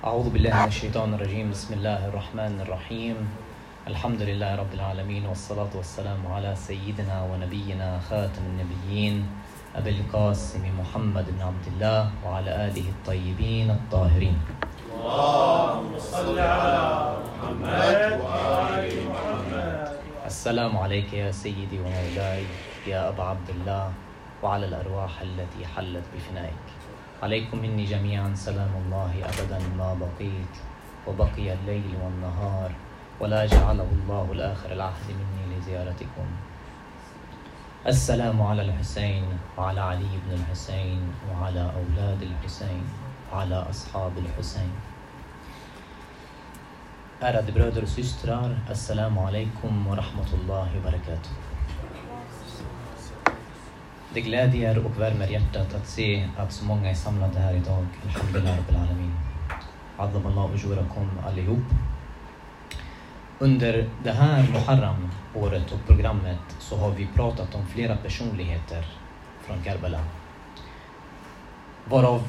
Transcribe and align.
أعوذ 0.00 0.32
بالله 0.32 0.48
من 0.48 0.68
الشيطان 0.68 1.14
الرجيم. 1.14 1.50
بسم 1.52 1.74
الله 1.74 2.08
الرحمن 2.08 2.64
الرحيم. 2.64 3.16
الحمد 3.86 4.22
لله 4.22 4.56
رب 4.56 4.72
العالمين 4.72 5.28
والصلاة 5.28 5.68
والسلام 5.76 6.24
على 6.24 6.56
سيدنا 6.56 7.28
ونبينا 7.28 8.00
خاتم 8.08 8.42
النبيين 8.48 9.28
أبي 9.76 9.90
القاسم 9.90 10.64
محمد 10.80 11.26
بن 11.36 11.42
عبد 11.42 11.66
الله 11.76 12.00
وعلى 12.24 12.50
آله 12.72 12.86
الطيبين 12.96 13.70
الطاهرين. 13.70 14.40
اللهم 14.88 15.92
صل 15.98 16.38
على 16.38 16.80
محمد 17.20 17.96
وآل 18.24 18.88
محمد. 19.04 19.88
السلام 20.24 20.72
عليك 20.78 21.12
يا 21.12 21.28
سيدي 21.28 21.76
ومولاي 21.76 22.48
يا 22.88 23.08
أبا 23.12 23.24
عبد 23.36 23.48
الله 23.50 23.92
وعلى 24.42 24.64
الأرواح 24.66 25.20
التي 25.20 25.60
حلت 25.76 26.04
بفنائك. 26.16 26.79
عليكم 27.22 27.58
مني 27.58 27.84
جميعا 27.84 28.34
سلام 28.34 28.70
الله 28.84 29.12
أبدا 29.28 29.58
ما 29.78 29.94
بقيت 29.94 30.54
وبقي 31.06 31.52
الليل 31.52 31.92
والنهار 32.04 32.70
ولا 33.20 33.46
جعله 33.46 33.88
الله 33.92 34.32
الآخر 34.32 34.72
العهد 34.72 35.08
مني 35.20 35.56
لزيارتكم 35.56 36.26
السلام 37.86 38.42
على 38.42 38.62
الحسين 38.62 39.24
وعلى 39.58 39.80
علي 39.80 40.12
بن 40.26 40.32
الحسين 40.40 41.00
وعلى 41.30 41.60
أولاد 41.60 42.22
الحسين 42.22 42.84
وعلى 43.32 43.66
أصحاب 43.70 44.12
الحسين 44.18 44.72
Ärade 47.20 47.86
systrar, 47.86 48.48
Assalamu 48.70 49.20
alaikum 49.28 49.86
wa 49.86 49.94
rahmatullahi 49.94 50.72
wa 50.80 50.84
barakatuh. 50.88 51.49
Det 54.14 54.20
glädjer 54.20 54.86
och 54.86 55.00
värmer 55.00 55.26
hjärtat 55.26 55.74
att 55.74 55.88
se 55.88 56.28
att 56.36 56.52
så 56.52 56.64
många 56.64 56.90
är 56.90 56.94
samlade 56.94 57.38
här 57.38 57.54
idag. 57.54 57.86
Alhamdulillah 58.04 58.56
Rabbil 58.56 58.76
Alamin. 58.76 59.14
Allah 59.96 60.54
ujurakum 60.54 61.10
allihop. 61.26 61.64
Under 63.38 63.88
det 64.04 64.12
här 64.12 64.42
Muharram-året 64.52 65.72
och 65.72 65.86
programmet 65.86 66.56
så 66.58 66.76
har 66.76 66.90
vi 66.90 67.08
pratat 67.14 67.54
om 67.54 67.66
flera 67.66 67.96
personligheter 67.96 68.86
från 69.46 69.62
Karbala. 69.62 70.04
Varav 71.84 72.28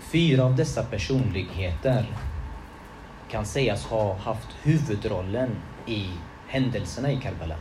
fyra 0.00 0.44
av 0.44 0.56
dessa 0.56 0.82
personligheter 0.82 2.06
kan 3.30 3.46
sägas 3.46 3.86
ha 3.86 4.16
haft 4.16 4.48
huvudrollen 4.62 5.50
i 5.86 6.10
händelserna 6.46 7.10
i 7.12 7.16
Karbala. 7.16 7.56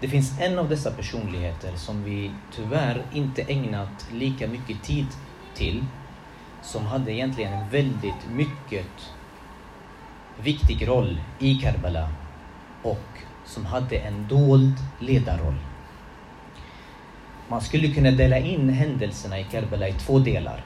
Det 0.00 0.08
finns 0.08 0.40
en 0.40 0.58
av 0.58 0.68
dessa 0.68 0.90
personligheter 0.90 1.76
som 1.76 2.04
vi 2.04 2.30
tyvärr 2.52 3.02
inte 3.12 3.42
ägnat 3.42 4.08
lika 4.12 4.46
mycket 4.46 4.82
tid 4.82 5.06
till, 5.54 5.84
som 6.62 6.86
hade 6.86 7.12
egentligen 7.12 7.52
en 7.52 7.68
väldigt 7.68 8.30
mycket 8.30 8.86
viktig 10.42 10.88
roll 10.88 11.20
i 11.38 11.54
Karbala 11.54 12.08
och 12.82 13.08
som 13.44 13.66
hade 13.66 13.96
en 13.96 14.28
dold 14.28 14.74
ledarroll. 15.00 15.58
Man 17.48 17.60
skulle 17.60 17.88
kunna 17.88 18.10
dela 18.10 18.38
in 18.38 18.68
händelserna 18.68 19.38
i 19.38 19.44
Karbala 19.44 19.88
i 19.88 19.92
två 19.92 20.18
delar. 20.18 20.64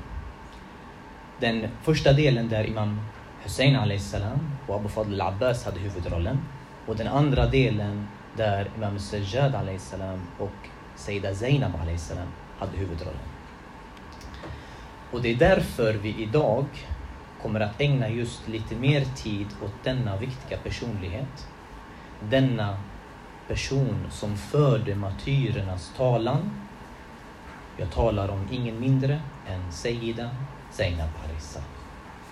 Den 1.41 1.69
första 1.83 2.13
delen 2.13 2.49
där 2.49 2.67
Imam 2.67 3.01
Hussein 3.43 4.01
salam 4.01 4.57
och 4.67 4.77
Abu 4.77 4.89
Fadl 4.89 5.21
al-Abbas 5.21 5.65
hade 5.65 5.81
huvudrollen. 5.81 6.39
Och 6.87 6.97
den 6.97 7.09
andra 7.09 7.47
delen 7.47 8.07
där 8.36 8.70
Imam 8.78 9.00
Sajjad 9.00 9.56
salam 9.78 10.22
och 10.40 10.70
Sayyida 10.96 11.36
Zainab 11.36 11.72
salam 11.98 12.28
hade 12.60 12.78
huvudrollen. 12.78 13.20
Och 15.12 15.22
det 15.22 15.32
är 15.32 15.36
därför 15.36 15.94
vi 15.94 16.22
idag 16.22 16.66
kommer 17.42 17.60
att 17.60 17.82
ägna 17.82 18.10
just 18.10 18.48
lite 18.48 18.76
mer 18.76 19.06
tid 19.16 19.48
åt 19.66 19.84
denna 19.84 20.18
viktiga 20.18 20.58
personlighet. 20.58 21.48
Denna 22.30 22.78
person 23.48 24.08
som 24.12 24.38
förde 24.38 24.96
martyrernas 24.96 25.94
talan. 25.98 26.52
Jag 27.78 27.92
talar 27.92 28.30
om 28.30 28.48
ingen 28.52 28.80
mindre 28.80 29.22
än 29.48 29.72
Sayyida 29.72 30.30
Zainab 30.72 31.10
salam. 31.40 31.68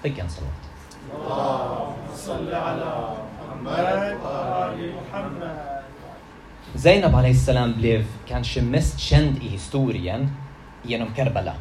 Veckans 0.02 0.36
salat. 0.36 0.76
اللهم 1.14 1.96
صل 2.16 2.54
على 2.54 3.16
محمد 3.40 4.18
وآل 4.24 4.94
محمد 4.96 5.69
Zainab 6.75 7.37
salam 7.37 7.73
blev 7.73 8.07
kanske 8.29 8.63
mest 8.63 9.01
känd 9.01 9.37
i 9.43 9.49
historien 9.49 10.29
genom 10.83 11.15
Karbala. 11.15 11.55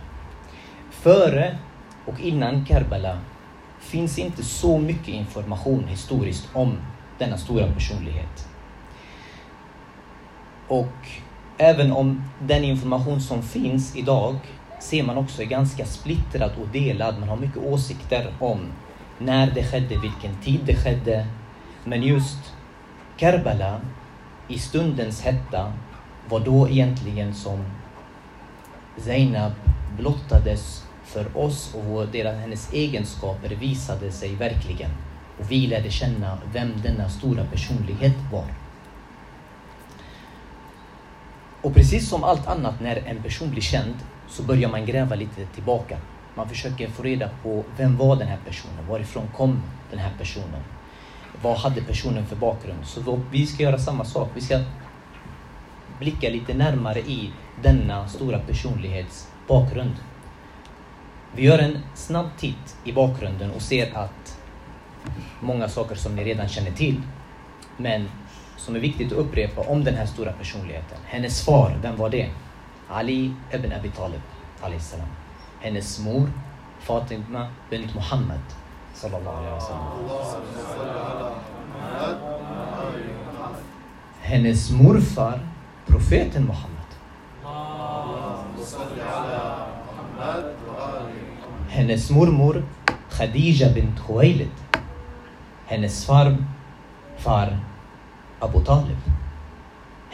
Före 0.91 1.57
och 2.05 2.19
innan 2.19 2.65
Karbala 2.65 3.19
finns 3.79 4.19
inte 4.19 4.43
så 4.43 4.77
mycket 4.77 5.07
information 5.07 5.83
historiskt 5.87 6.49
om 6.53 6.77
denna 7.17 7.37
stora 7.37 7.71
personlighet. 7.73 8.47
Och 10.67 11.07
även 11.57 11.91
om 11.91 12.23
den 12.39 12.63
information 12.63 13.21
som 13.21 13.43
finns 13.43 13.95
idag 13.95 14.35
ser 14.79 15.03
man 15.03 15.17
också 15.17 15.41
är 15.41 15.45
ganska 15.45 15.85
splittrad 15.85 16.51
och 16.61 16.67
delad. 16.67 17.19
Man 17.19 17.29
har 17.29 17.37
mycket 17.37 17.57
åsikter 17.57 18.33
om 18.39 18.59
när 19.17 19.51
det 19.51 19.63
skedde, 19.63 19.97
vilken 19.97 20.35
tid 20.43 20.59
det 20.65 20.75
skedde. 20.75 21.27
Men 21.83 22.03
just 22.03 22.53
Karbala 23.17 23.81
i 24.49 24.59
stundens 24.59 25.21
hetta 25.21 25.73
var 26.29 26.39
då 26.39 26.69
egentligen 26.69 27.33
som 27.33 27.65
Zainab 28.97 29.51
blottades 29.97 30.85
för 31.03 31.37
oss 31.37 31.75
och 31.75 32.07
deras, 32.07 32.35
hennes 32.35 32.73
egenskaper 32.73 33.49
visade 33.49 34.11
sig 34.11 34.35
verkligen. 34.35 34.91
Och 35.39 35.51
vi 35.51 35.67
lärde 35.67 35.89
känna 35.89 36.37
vem 36.53 36.71
denna 36.83 37.09
stora 37.09 37.45
personlighet 37.45 38.15
var. 38.31 38.45
Och 41.61 41.73
precis 41.73 42.09
som 42.09 42.23
allt 42.23 42.47
annat 42.47 42.79
när 42.81 42.95
en 42.95 43.23
person 43.23 43.51
blir 43.51 43.61
känd 43.61 43.95
så 44.27 44.43
börjar 44.43 44.69
man 44.69 44.85
gräva 44.85 45.15
lite 45.15 45.45
tillbaka. 45.45 45.97
Man 46.35 46.49
försöker 46.49 46.87
få 46.87 47.03
reda 47.03 47.29
på 47.43 47.63
vem 47.77 47.97
var 47.97 48.15
den 48.15 48.27
här 48.27 48.39
personen? 48.45 48.87
Varifrån 48.89 49.27
kom 49.37 49.61
den 49.89 49.99
här 49.99 50.11
personen? 50.17 50.63
Vad 51.41 51.57
hade 51.57 51.81
personen 51.81 52.25
för 52.25 52.35
bakgrund? 52.35 52.85
Så 52.85 53.21
vi 53.31 53.45
ska 53.45 53.63
göra 53.63 53.79
samma 53.79 54.05
sak. 54.05 54.29
Vi 54.33 54.41
ska 54.41 54.59
blicka 55.99 56.29
lite 56.29 56.53
närmare 56.53 56.99
i 56.99 57.31
denna 57.63 58.07
stora 58.07 58.39
personlighets 58.39 59.27
bakgrund. 59.47 59.95
Vi 61.35 61.43
gör 61.43 61.59
en 61.59 61.79
snabb 61.95 62.29
titt 62.37 62.77
i 62.83 62.93
bakgrunden 62.93 63.51
och 63.51 63.61
ser 63.61 63.97
att 63.97 64.39
många 65.39 65.69
saker 65.69 65.95
som 65.95 66.15
ni 66.15 66.23
redan 66.23 66.47
känner 66.47 66.71
till, 66.71 67.01
men 67.77 68.09
som 68.57 68.75
är 68.75 68.79
viktigt 68.79 69.11
att 69.11 69.17
upprepa 69.17 69.61
om 69.61 69.83
den 69.83 69.95
här 69.95 70.05
stora 70.05 70.31
personligheten. 70.31 70.97
Hennes 71.05 71.45
far, 71.45 71.77
vem 71.81 71.95
var 71.95 72.09
det? 72.09 72.29
Ali 72.89 73.33
ibn 73.53 73.73
Abi 73.73 73.89
Talib, 73.89 74.21
salam. 74.79 75.07
Hennes 75.59 75.99
mor, 75.99 76.31
Fatima 76.79 77.47
bint 77.69 77.95
Muhammad, 77.95 78.41
صلى 79.01 79.17
الله 79.17 79.37
عليه 79.37 79.55
وسلم. 79.55 79.89
هنس 84.23 84.71
مرفر 84.71 85.39
بروفيت 85.89 86.37
محمد 86.37 86.89
هنس 91.71 92.11
مرمر 92.11 92.63
خديجة 93.11 93.65
بنت 93.65 93.99
خويلد 93.99 94.49
هنس 95.71 96.05
فار 96.05 96.35
فار 97.17 97.57
أبو 98.41 98.59
طالب 98.59 98.97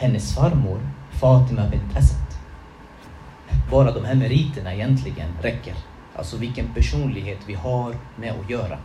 هنس 0.02 0.34
فارمور 0.34 0.80
فاطمة 1.20 1.68
بنت 1.68 1.96
أسد 1.96 2.26
بورا 3.70 3.90
دم 3.90 4.06
هم 4.06 4.22
ريتنا 4.22 4.72
ينتلجن 4.72 5.30
ركر 5.44 5.74
Alltså 6.16 6.36
vilken 6.36 6.74
personlighet 6.74 7.38
vi 7.46 7.54
har 7.54 7.96
med 8.16 8.32
att 8.32 8.50
göra. 8.50 8.78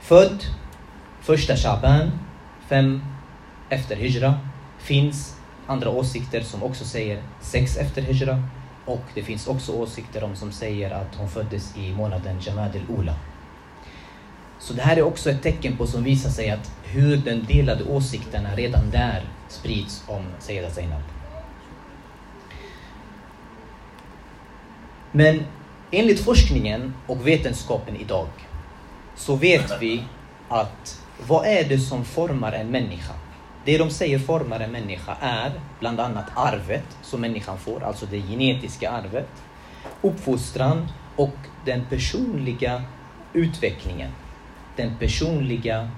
Född 0.00 0.44
första 1.20 1.56
Shaban, 1.56 2.10
fem 2.68 3.02
efter 3.68 3.96
Hijra. 3.96 4.34
Finns 4.78 5.36
andra 5.66 5.90
åsikter 5.90 6.40
som 6.40 6.62
också 6.62 6.84
säger 6.84 7.22
sex 7.40 7.76
efter 7.76 8.02
Hijra. 8.02 8.42
Och 8.84 9.04
det 9.14 9.22
finns 9.22 9.46
också 9.46 9.72
åsikter 9.72 10.24
om 10.24 10.36
som 10.36 10.52
säger 10.52 10.90
att 10.90 11.14
hon 11.14 11.28
föddes 11.28 11.76
i 11.76 11.92
månaden 11.92 12.40
Jamad 12.40 12.76
el-Ula. 12.76 13.14
Så 14.58 14.74
det 14.74 14.82
här 14.82 14.96
är 14.96 15.02
också 15.02 15.30
ett 15.30 15.42
tecken 15.42 15.76
på 15.76 15.86
som 15.86 16.04
visar 16.04 16.30
sig 16.30 16.50
att 16.50 16.72
hur 16.84 17.16
den 17.16 17.44
delade 17.44 17.84
åsikterna 17.84 18.54
redan 18.54 18.90
där 18.90 19.24
sprids 19.48 20.04
om 20.06 20.22
Sayyida 20.38 20.70
Zainab. 20.70 21.15
Men 25.16 25.44
enligt 25.90 26.20
forskningen 26.20 26.94
och 27.06 27.26
vetenskapen 27.26 27.96
idag 27.96 28.28
så 29.14 29.36
vet 29.36 29.82
vi 29.82 30.02
att 30.48 31.02
vad 31.26 31.46
är 31.46 31.64
det 31.68 31.78
som 31.78 32.04
formar 32.04 32.52
en 32.52 32.70
människa? 32.70 33.12
Det 33.64 33.78
de 33.78 33.90
säger 33.90 34.18
formar 34.18 34.60
en 34.60 34.72
människa 34.72 35.16
är 35.20 35.52
bland 35.80 36.00
annat 36.00 36.26
arvet 36.34 36.96
som 37.02 37.20
människan 37.20 37.58
får, 37.58 37.84
alltså 37.84 38.06
det 38.06 38.20
genetiska 38.20 38.90
arvet. 38.90 39.28
uppfostran 40.02 40.88
och 41.16 41.36
den 41.64 41.84
personliga 41.90 42.82
utvecklingen. 43.32 44.10
Den 44.76 44.96
personliga 44.98 45.90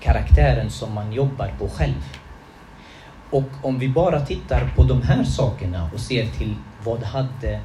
karaktären 0.00 0.70
som 0.70 0.94
man 0.94 1.12
jobbar 1.12 1.54
på 1.58 1.68
själv. 1.68 2.18
Och 3.30 3.50
om 3.62 3.78
vi 3.78 3.88
bara 3.88 4.20
tittar 4.20 4.72
på 4.76 4.82
de 4.82 5.02
här 5.02 5.24
sakerna 5.24 5.90
och 5.94 6.00
ser 6.00 6.26
till 6.26 6.54
vad 6.84 7.02
hade 7.02 7.60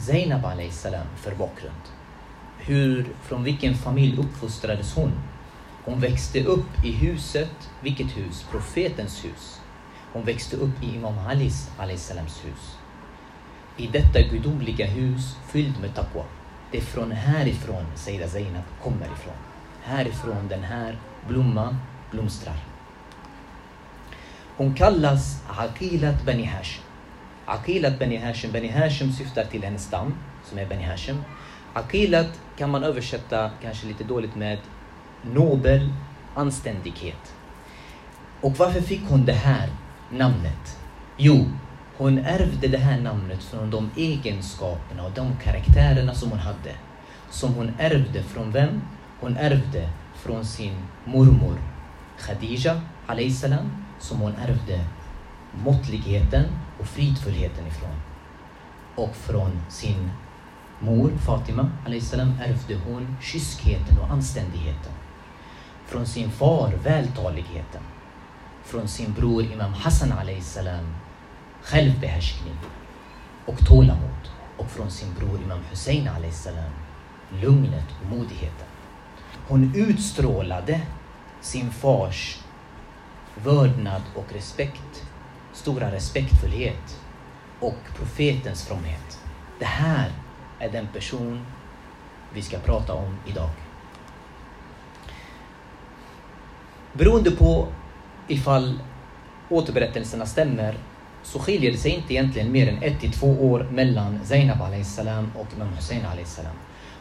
Zainab 0.00 0.70
salam 0.70 1.06
för 1.16 1.34
bakgrund? 1.34 1.82
Hur, 2.58 3.06
från 3.22 3.44
vilken 3.44 3.74
familj 3.74 4.18
uppfostrades 4.18 4.94
hon? 4.94 5.12
Hon 5.84 6.00
växte 6.00 6.44
upp 6.44 6.84
i 6.84 6.92
huset, 6.92 7.70
vilket 7.80 8.16
hus? 8.16 8.46
Profetens 8.50 9.24
hus. 9.24 9.60
Hon 10.12 10.24
växte 10.24 10.56
upp 10.56 10.82
i 10.82 10.94
Imam 10.94 11.18
Alis 11.18 11.68
salams 11.96 12.44
hus. 12.44 12.78
I 13.76 13.86
detta 13.86 14.20
gudomliga 14.20 14.86
hus 14.86 15.36
fylld 15.48 15.80
med 15.80 15.94
taqwa. 15.94 16.24
Det 16.70 16.78
är 16.78 16.82
från 16.82 17.12
härifrån 17.12 17.84
Sayyida 17.94 18.28
Zainab 18.28 18.64
kommer 18.82 19.06
ifrån. 19.06 19.34
Härifrån 19.82 20.48
den 20.48 20.62
här 20.62 20.98
blomman 21.28 21.76
blomstrar. 22.10 22.56
Hon 24.56 24.74
kallas 24.74 25.42
Aqilat 25.48 26.26
Bani 26.26 26.44
Hashim. 26.44 26.89
Aqilat 27.50 27.98
Beni 27.98 28.16
Hashim, 28.16 28.52
Beni 28.52 28.68
Hashim 28.68 29.12
syftar 29.12 29.44
till 29.44 29.62
hennes 29.62 29.84
stam 29.84 30.14
som 30.44 30.58
är 30.58 30.66
Beni 30.66 30.82
Hashim. 30.82 31.22
Aqilat 31.74 32.40
kan 32.56 32.70
man 32.70 32.84
översätta 32.84 33.50
kanske 33.62 33.86
lite 33.86 34.04
dåligt 34.04 34.34
med 34.34 34.58
nobel 35.22 35.92
anständighet. 36.34 37.34
Och 38.40 38.58
varför 38.58 38.80
fick 38.80 39.00
hon 39.08 39.24
det 39.24 39.32
här 39.32 39.68
namnet? 40.10 40.78
Jo, 41.16 41.46
hon 41.96 42.18
ärvde 42.18 42.68
det 42.68 42.78
här 42.78 43.00
namnet 43.00 43.42
från 43.42 43.70
de 43.70 43.90
egenskaperna 43.96 45.04
och 45.04 45.12
de 45.14 45.36
karaktärerna 45.44 46.14
som 46.14 46.30
hon 46.30 46.38
hade. 46.38 46.74
Som 47.30 47.54
hon 47.54 47.72
ärvde 47.78 48.22
från 48.22 48.52
vem? 48.52 48.82
Hon 49.20 49.36
ärvde 49.36 49.88
från 50.14 50.44
sin 50.44 50.74
mormor 51.04 51.58
Khadija 52.18 52.80
salam 53.30 53.84
som 53.98 54.20
hon 54.20 54.34
ärvde 54.34 54.84
måttligheten 55.64 56.44
och 56.78 56.86
fridfullheten 56.86 57.66
ifrån. 57.66 57.96
Och 58.94 59.16
från 59.16 59.60
sin 59.68 60.10
mor 60.80 61.10
Fatima 61.26 61.70
salam 62.00 62.32
ärvde 62.40 62.76
hon 62.86 63.16
kyskheten 63.20 63.98
och 63.98 64.10
anständigheten. 64.10 64.92
Från 65.86 66.06
sin 66.06 66.30
far 66.30 66.72
vältaligheten. 66.84 67.82
Från 68.64 68.88
sin 68.88 69.12
bror 69.12 69.42
Imam 69.42 69.72
Hassan 69.72 70.12
salam 70.40 70.94
självbehärskning 71.62 72.56
och 73.46 73.66
tålamod. 73.66 74.28
Och 74.56 74.70
från 74.70 74.90
sin 74.90 75.14
bror 75.14 75.40
Imam 75.44 75.60
Hussein 75.70 76.08
salam 76.32 76.72
lugnet 77.42 77.86
och 78.00 78.06
modigheten. 78.06 78.66
Hon 79.48 79.72
utstrålade 79.74 80.80
sin 81.40 81.70
fars 81.70 82.38
vördnad 83.34 84.02
och 84.14 84.32
respekt, 84.32 85.04
stora 85.52 85.92
respektfullhet 85.92 87.00
och 87.60 87.78
profetens 87.96 88.66
fromhet. 88.66 89.18
Det 89.58 89.64
här 89.64 90.12
är 90.58 90.68
den 90.68 90.88
person 90.92 91.46
vi 92.34 92.42
ska 92.42 92.58
prata 92.58 92.94
om 92.94 93.16
idag. 93.26 93.50
Beroende 96.92 97.30
på 97.30 97.68
ifall 98.28 98.78
återberättelserna 99.48 100.26
stämmer 100.26 100.74
så 101.22 101.38
skiljer 101.38 101.72
det 101.72 101.78
sig 101.78 101.90
inte 101.90 102.14
egentligen 102.14 102.52
mer 102.52 102.68
än 102.68 102.82
ett 102.82 103.00
till 103.00 103.12
två 103.12 103.52
år 103.52 103.68
mellan 103.72 104.20
Zainab 104.24 104.84
salam 104.84 105.32
och 105.38 105.46
Imam 105.56 105.68
Hussein 105.68 106.06
salam. 106.24 106.56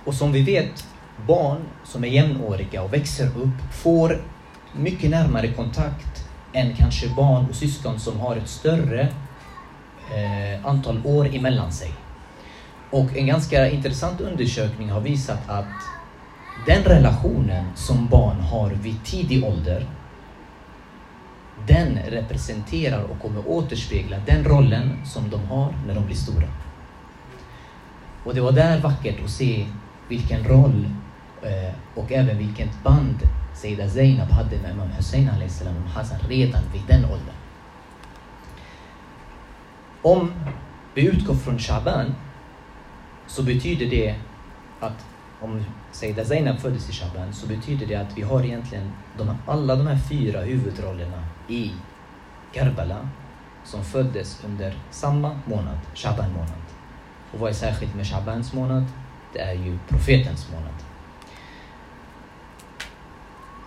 Och 0.06 0.14
som 0.14 0.32
vi 0.32 0.42
vet, 0.42 0.88
barn 1.28 1.62
som 1.84 2.04
är 2.04 2.08
jämnåriga 2.08 2.82
och 2.82 2.94
växer 2.94 3.28
upp 3.28 3.74
får 3.84 4.22
mycket 4.74 5.10
närmare 5.10 5.52
kontakt 5.52 6.29
än 6.54 6.76
kanske 6.76 7.10
barn 7.10 7.46
och 7.50 7.56
syskon 7.56 8.00
som 8.00 8.20
har 8.20 8.36
ett 8.36 8.50
större 8.50 9.02
eh, 9.02 10.66
antal 10.66 11.02
år 11.06 11.36
emellan 11.36 11.72
sig. 11.72 11.92
Och 12.92 13.18
en 13.18 13.28
ganska 13.28 13.70
intressant 13.70 14.22
undersökning 14.22 14.90
har 14.90 15.02
visat 15.02 15.50
att 15.50 15.66
den 16.66 16.84
relationen 16.84 17.66
som 17.76 18.08
barn 18.08 18.40
har 18.40 18.70
vid 18.70 19.04
tidig 19.04 19.44
ålder 19.44 19.86
den 21.68 22.00
representerar 22.08 23.04
och 23.04 23.22
kommer 23.22 23.48
återspegla 23.48 24.18
den 24.26 24.44
rollen 24.44 25.06
som 25.06 25.30
de 25.30 25.46
har 25.46 25.74
när 25.88 25.96
de 25.96 26.06
blir 26.06 26.16
stora. 26.16 26.48
Och 28.26 28.36
det 28.36 28.42
var 28.42 28.52
där 28.52 28.80
vackert 28.80 29.24
att 29.24 29.30
se 29.30 29.66
vilken 30.08 30.44
roll 30.44 30.90
eh, 31.42 31.74
och 31.96 32.12
även 32.12 32.38
vilket 32.38 32.84
band 32.84 33.20
Sayyida 33.62 33.90
Zainab 33.90 34.32
hade 34.32 34.58
med 34.58 34.72
Imam 34.72 34.88
Hussein 34.88 35.30
och 35.30 35.90
Hassan 35.90 36.20
redan 36.30 36.62
vid 36.74 36.82
den 36.88 37.06
åldern. 37.06 37.36
Om 40.02 40.34
vi 40.94 41.08
utgår 41.08 41.36
från 41.36 41.60
Shaban 41.60 42.16
så 43.28 43.44
betyder 43.44 43.86
det 43.86 44.16
att 44.80 45.06
om 45.42 45.66
Sayyida 45.92 46.26
Zainab 46.26 46.60
föddes 46.60 46.90
i 46.90 46.94
Shaban 46.94 47.34
så 47.34 47.48
betyder 47.48 47.88
det 47.88 47.96
att 47.96 48.18
vi 48.18 48.22
har 48.22 48.44
egentligen 48.44 48.92
de, 49.18 49.38
alla 49.46 49.76
de 49.76 49.88
här 49.88 50.00
fyra 50.10 50.42
huvudrollerna 50.42 51.24
i 51.48 51.72
Karbala 52.54 53.10
som 53.64 53.84
föddes 53.84 54.44
under 54.46 54.78
samma 54.92 55.40
månad, 55.46 55.78
Shaban 55.96 56.32
månad. 56.34 56.64
Och 57.32 57.40
vad 57.40 57.50
är 57.50 57.54
särskilt 57.54 57.96
med 57.96 58.08
Shabans 58.08 58.54
månad? 58.54 58.86
Det 59.34 59.40
är 59.40 59.54
ju 59.54 59.80
profetens 59.88 60.48
månad. 60.52 60.89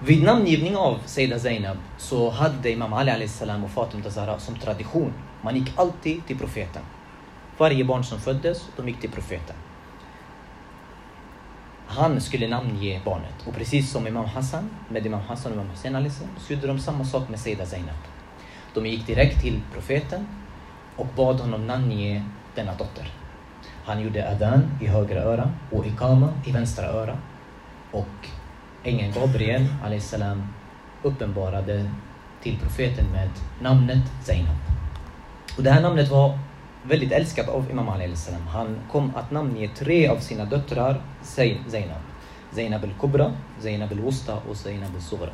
Vid 0.05 0.23
namngivning 0.23 0.77
av 0.77 0.99
Sayyida 1.07 1.39
Zainab 1.39 1.77
så 1.99 2.31
hade 2.31 2.71
Imam 2.71 2.93
Ali 2.93 3.29
salam 3.29 3.65
och 3.65 3.71
Fatima 3.71 4.11
Zahra 4.11 4.39
som 4.39 4.55
tradition. 4.55 5.13
Man 5.43 5.57
gick 5.57 5.79
alltid 5.79 6.27
till 6.27 6.39
profeten. 6.39 6.83
Varje 7.59 7.85
barn 7.85 8.05
som 8.05 8.21
föddes, 8.21 8.69
de 8.77 8.89
gick 8.89 9.01
till 9.01 9.11
profeten. 9.11 9.57
Han 11.87 12.21
skulle 12.21 12.49
namnge 12.49 13.01
barnet. 13.05 13.47
Och 13.47 13.55
precis 13.55 13.91
som 13.91 14.07
Imam 14.07 14.25
Hassan, 14.25 14.71
med 14.89 15.07
Imam 15.07 15.21
Hassan 15.21 15.53
och 15.53 15.59
Imam 15.59 15.71
Hussein 15.71 16.11
så 16.39 16.53
gjorde 16.53 16.67
de 16.67 16.79
samma 16.79 17.05
sak 17.05 17.29
med 17.29 17.41
Sayyida 17.41 17.67
Zainab. 17.67 17.97
De 18.75 18.87
gick 18.87 19.07
direkt 19.07 19.41
till 19.41 19.61
profeten 19.73 20.27
och 20.97 21.07
bad 21.17 21.41
honom 21.41 21.67
namnge 21.67 22.25
denna 22.55 22.75
dotter. 22.75 23.11
Han 23.85 24.01
gjorde 24.01 24.31
Adan 24.31 24.63
i 24.81 24.87
högra 24.87 25.21
öra 25.21 25.51
och 25.71 25.87
ikama 25.87 26.29
i 26.47 26.53
vänstra 26.53 26.87
öra. 26.87 27.19
Och 27.91 28.29
ängeln 28.85 29.13
Gabriel 29.13 29.67
salam 30.01 30.43
uppenbarade 31.03 31.91
till 32.43 32.59
profeten 32.59 33.05
med 33.13 33.31
namnet 33.61 34.03
Zainab. 34.25 34.57
Och 35.57 35.63
det 35.63 35.71
här 35.71 35.83
namnet 35.83 36.11
var 36.11 36.39
väldigt 36.83 37.13
älskat 37.13 37.49
av 37.49 37.71
Imam 37.71 37.89
Ali 37.89 38.17
salam. 38.17 38.47
Han 38.47 38.79
kom 38.91 39.13
att 39.17 39.31
namnge 39.31 39.69
tre 39.69 40.09
av 40.09 40.17
sina 40.17 40.45
döttrar 40.45 41.03
Zainab. 41.23 42.03
Zainab 42.53 42.85
al-Kubra, 42.85 43.33
Zainab 43.61 43.93
al-Wusta 43.93 44.39
och 44.49 44.57
Zainab 44.57 44.95
al-Sughra. 44.95 45.31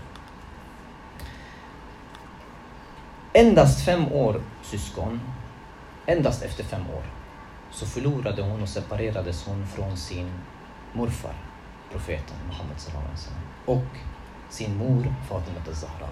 Endast 3.33 3.85
fem 3.85 4.13
år 4.13 4.43
syskon, 4.63 5.21
endast 6.07 6.43
efter 6.43 6.65
fem 6.65 6.83
år, 6.97 7.03
så 7.71 7.87
förlorade 7.87 8.43
hon 8.43 8.63
och 8.63 8.69
separerades 8.69 9.47
hon 9.47 9.67
från 9.67 9.97
sin 9.97 10.31
morfar, 10.93 11.35
profeten 11.91 12.37
Muhammed 12.49 12.77
och 13.65 13.99
sin 14.49 14.77
mor 14.77 15.15
Fatima 15.29 15.75
Zahra. 15.75 16.09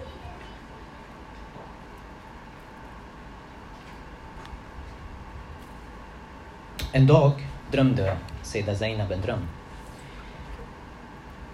En 6.91 7.07
dag 7.07 7.31
drömde 7.71 8.17
Seda 8.41 8.75
Zainab 8.75 9.11
en 9.11 9.21
dröm. 9.21 9.47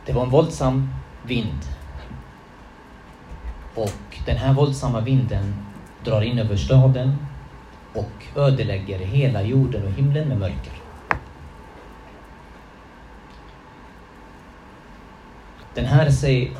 Det 0.05 0.13
var 0.13 0.23
en 0.23 0.29
våldsam 0.29 0.89
vind. 1.23 1.59
Och 3.75 4.19
den 4.25 4.37
här 4.37 4.53
våldsamma 4.53 5.01
vinden 5.01 5.55
drar 6.03 6.21
in 6.21 6.39
över 6.39 6.55
staden 6.55 7.17
och 7.93 8.25
ödelägger 8.35 8.99
hela 8.99 9.43
jorden 9.43 9.87
och 9.87 9.91
himlen 9.91 10.27
med 10.27 10.39
mörker. 10.39 10.82
Den 15.75 15.85
här 15.85 16.09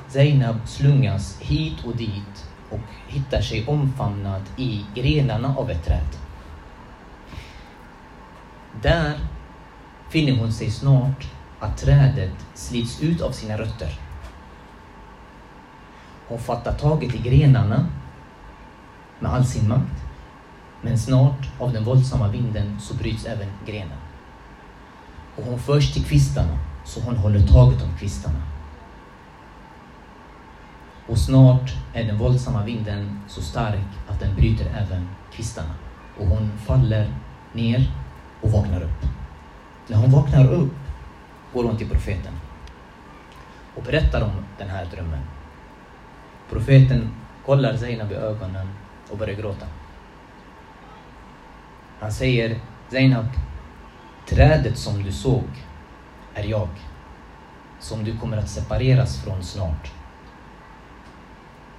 Zainab 0.10 0.56
slungas 0.66 1.42
hit 1.42 1.86
och 1.86 1.96
dit 1.96 2.50
och 2.70 2.80
hittar 3.08 3.42
sig 3.42 3.68
omfamnad 3.68 4.42
i 4.58 4.86
grenarna 4.96 5.56
av 5.58 5.70
ett 5.72 5.86
träd. 5.86 6.08
Där 8.82 9.20
finner 10.10 10.38
hon 10.38 10.54
sig 10.54 10.72
snart 10.72 11.28
att 11.60 11.78
trädet 11.78 12.46
slits 12.54 13.02
ut 13.02 13.22
av 13.22 13.32
sina 13.32 13.58
rötter. 13.58 14.00
Hon 16.28 16.40
fattar 16.40 16.74
taget 16.74 17.16
i 17.16 17.18
grenarna 17.18 17.88
med 19.20 19.32
all 19.32 19.46
sin 19.46 19.68
makt 19.68 20.04
Men 20.82 20.98
snart, 20.98 21.50
av 21.60 21.74
den 21.74 21.84
våldsamma 21.84 22.28
vinden, 22.28 22.80
så 22.82 22.94
bryts 22.94 23.26
även 23.26 23.48
grenen. 23.66 23.98
Och 25.36 25.44
hon 25.46 25.60
förs 25.60 25.94
till 25.94 26.04
kvistarna, 26.06 26.58
så 26.86 27.02
hon 27.02 27.16
håller 27.16 27.48
taget 27.48 27.82
om 27.82 27.98
kvistarna. 28.00 28.53
Och 31.08 31.18
snart 31.18 31.74
är 31.94 32.04
den 32.04 32.18
våldsamma 32.18 32.64
vinden 32.64 33.20
så 33.28 33.42
stark 33.42 33.86
att 34.08 34.20
den 34.20 34.36
bryter 34.36 34.66
även 34.66 35.10
kvistarna. 35.34 35.74
Och 36.20 36.28
hon 36.28 36.52
faller 36.58 37.14
ner 37.54 37.92
och 38.42 38.52
vaknar 38.52 38.82
upp. 38.82 39.06
När 39.88 39.98
hon 39.98 40.12
vaknar 40.12 40.54
upp 40.54 40.74
går 41.54 41.64
hon 41.64 41.78
till 41.78 41.90
profeten 41.90 42.34
och 43.76 43.84
berättar 43.84 44.22
om 44.22 44.32
den 44.58 44.70
här 44.70 44.86
drömmen. 44.86 45.22
Profeten 46.50 47.10
kollar 47.46 47.78
Zainab 47.78 48.12
i 48.12 48.16
ögonen 48.16 48.68
och 49.12 49.18
börjar 49.18 49.36
gråta. 49.36 49.66
Han 52.00 52.12
säger 52.12 52.60
Zainab, 52.92 53.26
trädet 54.30 54.78
som 54.78 55.04
du 55.04 55.12
såg 55.12 55.44
är 56.34 56.44
jag, 56.44 56.70
som 57.80 58.04
du 58.04 58.18
kommer 58.18 58.38
att 58.38 58.50
separeras 58.50 59.24
från 59.24 59.44
snart. 59.44 59.92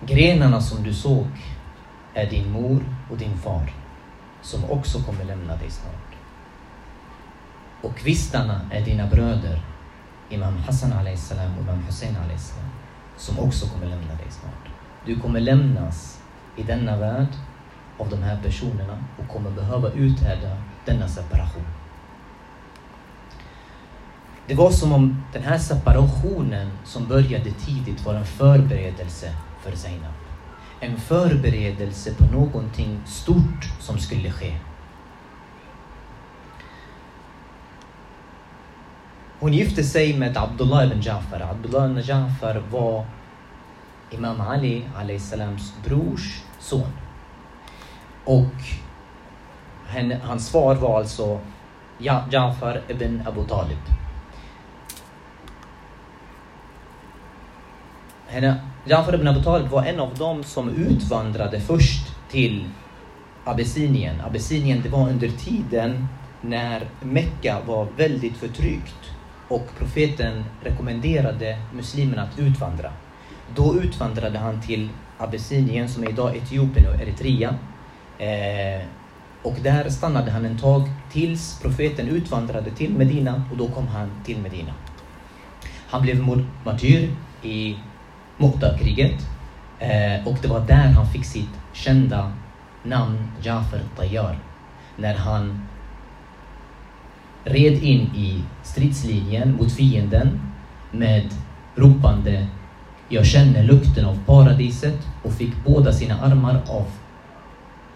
Grenarna 0.01 0.61
som 0.61 0.83
du 0.83 0.95
såg 0.95 1.27
är 2.15 2.31
din 2.31 2.51
mor 2.51 2.85
och 3.11 3.17
din 3.17 3.37
far, 3.37 3.73
som 4.43 4.71
också 4.71 5.03
kommer 5.03 5.25
lämna 5.25 5.57
dig 5.57 5.71
snart. 5.71 6.15
Och 7.83 7.97
kvistarna 7.97 8.61
är 8.73 8.85
dina 8.85 9.07
bröder, 9.07 9.61
Imam 10.31 10.57
Hassan 10.57 11.17
salam 11.17 11.55
och 11.55 11.63
Imam 11.63 11.83
Hussein 11.83 12.15
salam, 12.15 12.71
som 13.17 13.39
också 13.39 13.67
kommer 13.67 13.87
lämna 13.87 14.15
dig 14.15 14.27
snart. 14.31 14.69
Du 15.07 15.21
kommer 15.21 15.41
lämnas 15.41 16.21
i 16.57 16.63
denna 16.63 16.97
värld 16.97 17.29
av 17.99 18.11
de 18.11 18.23
här 18.23 18.43
personerna 18.43 19.05
och 19.19 19.29
kommer 19.29 19.51
behöva 19.51 19.91
uthärda 19.91 20.57
denna 20.85 21.09
separation. 21.09 21.65
Det 24.47 24.55
var 24.55 24.71
som 24.71 24.93
om 24.93 25.23
den 25.33 25.43
här 25.43 25.59
separationen 25.59 26.71
som 26.85 27.09
började 27.09 27.51
tidigt 27.51 28.07
var 28.07 28.15
en 28.15 28.27
förberedelse 28.27 29.33
för 29.65 29.77
Zainab. 29.77 30.13
En 30.81 30.97
förberedelse 30.97 32.15
på 32.15 32.25
någonting 32.25 33.01
stort 33.07 33.65
som 33.81 33.99
skulle 33.99 34.31
ske. 34.31 34.57
Hon 39.41 39.53
gifte 39.53 39.85
sig 39.85 40.19
med 40.19 40.37
Abdullah 40.37 40.87
ibn 40.87 41.01
Jafar. 41.01 41.41
Abdullah 41.41 41.91
ibn 41.91 42.01
Jafar 42.01 42.63
var 42.71 43.07
Imam 44.11 44.41
Ali 44.97 45.19
salams 45.19 45.73
brors 45.85 46.43
son. 46.61 46.93
Och 48.25 48.55
hans 50.23 50.51
far 50.51 50.75
var 50.75 50.99
alltså 50.99 51.41
Jafar 52.31 52.83
ibn 52.89 53.23
Abu 53.27 53.45
Talib. 53.45 53.79
Henne, 58.27 58.61
Jafar 58.87 59.15
ibn 59.15 59.29
Abu 59.29 59.43
Talib 59.43 59.69
var 59.69 59.85
en 59.85 60.01
av 60.01 60.15
dem 60.15 60.45
som 60.45 60.69
utvandrade 60.69 61.61
först 61.61 62.07
till 62.31 62.65
Abessinien. 63.45 64.21
Abessinien, 64.21 64.81
det 64.83 64.89
var 64.89 65.09
under 65.09 65.29
tiden 65.29 66.07
när 66.41 66.87
Mekka 67.03 67.59
var 67.67 67.87
väldigt 67.97 68.37
förtryckt 68.37 69.11
och 69.49 69.67
profeten 69.79 70.45
rekommenderade 70.63 71.59
muslimerna 71.75 72.23
att 72.23 72.39
utvandra. 72.39 72.93
Då 73.55 73.75
utvandrade 73.83 74.39
han 74.39 74.61
till 74.61 74.89
Abessinien 75.19 75.89
som 75.89 76.05
är 76.05 76.09
idag 76.09 76.37
Etiopien 76.37 76.87
och 76.89 77.01
Eritrea. 77.01 77.55
Eh, 78.19 78.87
och 79.43 79.57
där 79.63 79.89
stannade 79.89 80.31
han 80.31 80.45
en 80.45 80.59
tag 80.59 80.83
tills 81.13 81.61
profeten 81.63 82.09
utvandrade 82.09 82.71
till 82.71 82.95
Medina 82.95 83.43
och 83.51 83.57
då 83.57 83.69
kom 83.69 83.89
han 83.89 84.11
till 84.25 84.39
Medina. 84.39 84.73
Han 85.87 86.03
blev 86.03 86.45
martyr 86.65 87.11
i 87.43 87.77
Muqtab-kriget 88.39 89.27
eh, 89.79 90.29
och 90.29 90.39
det 90.43 90.49
var 90.49 90.61
där 90.61 90.89
han 90.89 91.07
fick 91.07 91.25
sitt 91.25 91.61
kända 91.73 92.33
namn 92.83 93.33
Jafar 93.43 93.81
Tayyar. 93.97 94.39
När 94.97 95.15
han 95.15 95.69
red 97.45 97.83
in 97.83 98.01
i 98.01 98.43
stridslinjen 98.63 99.57
mot 99.57 99.73
fienden 99.73 100.41
med 100.91 101.35
ropande 101.75 102.47
Jag 103.09 103.27
känner 103.27 103.63
lukten 103.63 104.05
av 104.05 104.19
paradiset 104.27 105.09
och 105.23 105.33
fick 105.33 105.53
båda 105.65 105.93
sina 105.93 106.21
armar 106.21 106.63
av 106.69 106.87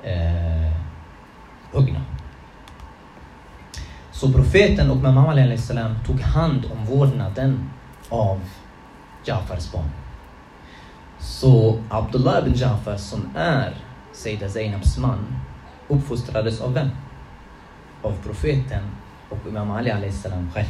eh, 0.03 0.73
huggna. 1.73 2.01
Så 4.13 4.33
profeten 4.33 4.91
och 4.91 4.97
Muhammed 4.97 5.61
salam 5.61 5.95
tog 6.07 6.21
hand 6.21 6.65
om 6.73 6.85
vårdnaden 6.85 7.71
av 8.09 8.41
Jafars 9.25 9.73
barn. 9.73 9.91
Så 11.29 11.79
Abdullah 11.89 12.39
ibn 12.39 12.55
Jafar 12.55 12.97
som 12.97 13.29
är 13.37 13.75
Sayyida 14.13 14.49
Zainabs 14.49 14.99
man 14.99 15.37
uppfostrades 15.89 16.61
av 16.61 16.75
vem? 16.75 16.89
Av 18.03 18.13
profeten 18.23 18.83
och 19.29 19.39
Imam 19.49 19.71
Ali 19.71 20.13
salam 20.13 20.51
själv. 20.55 20.67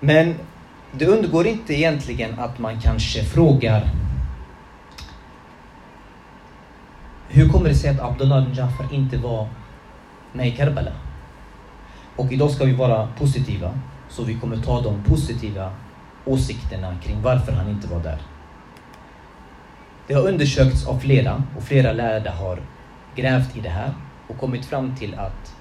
Men 0.00 0.34
det 0.92 1.06
undgår 1.06 1.46
inte 1.46 1.74
egentligen 1.74 2.38
att 2.38 2.58
man 2.58 2.80
kanske 2.80 3.24
frågar 3.24 3.90
Hur 7.28 7.48
kommer 7.48 7.68
det 7.68 7.74
sig 7.74 7.90
att 7.90 8.00
Abdullah 8.00 8.42
ibn 8.42 8.54
Jafar 8.54 8.94
inte 8.94 9.16
var 9.16 9.48
med 10.32 10.48
i 10.48 10.50
Karbala? 10.50 10.92
Och 12.16 12.32
idag 12.32 12.50
ska 12.50 12.64
vi 12.64 12.72
vara 12.72 13.08
positiva, 13.18 13.78
så 14.08 14.24
vi 14.24 14.34
kommer 14.34 14.56
ta 14.56 14.80
de 14.80 15.02
positiva 15.02 15.72
åsikterna 16.24 16.96
kring 17.02 17.22
varför 17.22 17.52
han 17.52 17.68
inte 17.68 17.88
var 17.88 18.00
där. 18.00 18.18
Det 20.06 20.14
har 20.14 20.28
undersökts 20.28 20.86
av 20.86 20.98
flera 20.98 21.42
och 21.56 21.62
flera 21.62 21.92
lärda 21.92 22.30
har 22.30 22.58
grävt 23.14 23.56
i 23.56 23.60
det 23.60 23.68
här 23.68 23.94
och 24.28 24.38
kommit 24.38 24.66
fram 24.66 24.96
till 24.96 25.14
att 25.14 25.54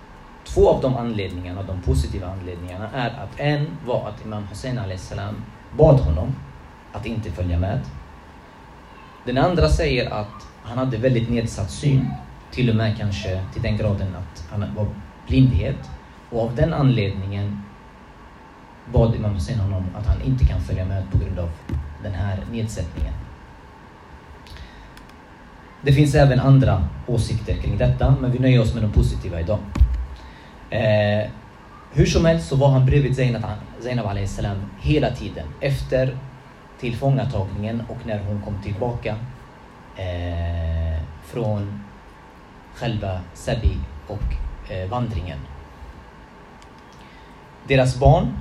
två 0.44 0.70
av 0.70 0.82
de 0.82 0.98
anledningarna, 0.98 1.64
de 1.64 1.82
positiva 1.82 2.28
anledningarna, 2.28 2.90
är 2.94 3.10
att 3.10 3.40
en 3.40 3.78
var 3.86 4.10
att 4.10 4.26
Imam 4.26 4.48
Hussein 4.48 4.98
salam 4.98 5.36
bad 5.78 6.00
honom 6.00 6.36
att 6.94 7.06
inte 7.06 7.32
följa 7.32 7.60
med. 7.60 7.80
Den 9.26 9.38
andra 9.38 9.70
säger 9.70 10.14
att 10.14 10.48
han 10.64 10.78
hade 10.78 10.98
väldigt 10.98 11.30
nedsatt 11.30 11.72
syn, 11.72 12.08
till 12.52 12.70
och 12.70 12.76
med 12.76 12.98
kanske 12.98 13.44
till 13.54 13.62
den 13.62 13.78
graden 13.78 14.16
att 14.16 14.46
han 14.52 14.76
var 14.76 14.88
blindhet. 15.28 15.90
Och 16.30 16.42
av 16.42 16.56
den 16.56 16.74
anledningen 16.74 17.64
bad 18.92 19.16
Imam 19.16 19.34
Hussein 19.34 19.60
honom 19.60 19.84
att 19.96 20.06
han 20.06 20.22
inte 20.22 20.46
kan 20.46 20.62
följa 20.62 20.86
med 20.86 21.12
på 21.12 21.18
grund 21.18 21.40
av 21.40 21.50
den 22.04 22.14
här 22.14 22.38
nedsättningen. 22.52 23.14
Det 25.82 25.94
finns 25.94 26.16
även 26.16 26.40
andra 26.40 26.90
åsikter 27.08 27.56
kring 27.56 27.78
detta, 27.78 28.16
men 28.22 28.32
vi 28.32 28.40
nöjer 28.40 28.62
oss 28.62 28.74
med 28.74 28.84
de 28.84 28.92
positiva 28.92 29.40
idag. 29.40 29.60
Eh, 30.70 31.30
hur 31.94 32.06
som 32.06 32.26
helst 32.26 32.48
så 32.48 32.56
var 32.56 32.70
han 32.70 32.86
bredvid 32.86 33.16
Zainab, 33.16 33.44
Zainab 33.82 34.28
salam 34.28 34.58
hela 34.82 35.12
tiden. 35.12 35.48
Efter 35.62 36.18
tillfångatagningen 36.80 37.84
och 37.90 37.98
när 38.06 38.20
hon 38.20 38.42
kom 38.42 38.62
tillbaka 38.64 39.16
eh, 39.98 41.02
från 41.24 41.84
själva 42.76 43.20
Sabi 43.34 43.78
och 44.08 44.72
eh, 44.72 44.90
vandringen. 44.90 45.40
Deras 47.68 48.00
barn, 48.00 48.34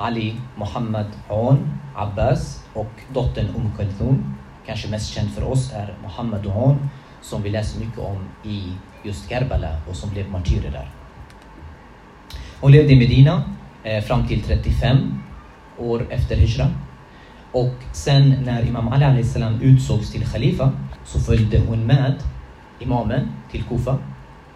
Ali, 0.00 0.36
Mohammed 0.56 1.06
Aun, 1.28 1.78
Abbas 1.94 2.64
och 2.74 2.92
dottern 3.12 3.46
Umm 3.56 3.72
Kulthum 3.76 4.34
kanske 4.66 4.88
mest 4.88 5.14
känd 5.14 5.30
för 5.30 5.44
oss 5.44 5.72
är 5.72 5.94
Mohammed 6.02 6.42
Duhan 6.42 6.88
som 7.22 7.42
vi 7.42 7.50
läser 7.50 7.80
mycket 7.80 7.98
om 7.98 8.28
i 8.44 8.72
just 9.02 9.28
Karbala 9.28 9.68
och 9.88 9.96
som 9.96 10.10
blev 10.10 10.30
martyrer 10.30 10.70
där. 10.70 10.90
Hon 12.60 12.72
levde 12.72 12.92
i 12.92 12.98
Medina 12.98 13.42
eh, 13.84 14.04
fram 14.04 14.26
till 14.26 14.42
35 14.42 15.22
år 15.78 16.06
efter 16.10 16.36
Hijra. 16.36 16.66
Och 17.52 17.74
sen 17.92 18.36
när 18.44 18.68
Imam 18.68 18.88
Ali 18.88 19.24
salam 19.24 19.60
utsågs 19.62 20.12
till 20.12 20.26
Khalifa 20.26 20.72
så 21.04 21.20
följde 21.20 21.60
hon 21.68 21.86
med 21.86 22.14
imamen 22.78 23.28
till 23.50 23.64
Kufa. 23.64 23.98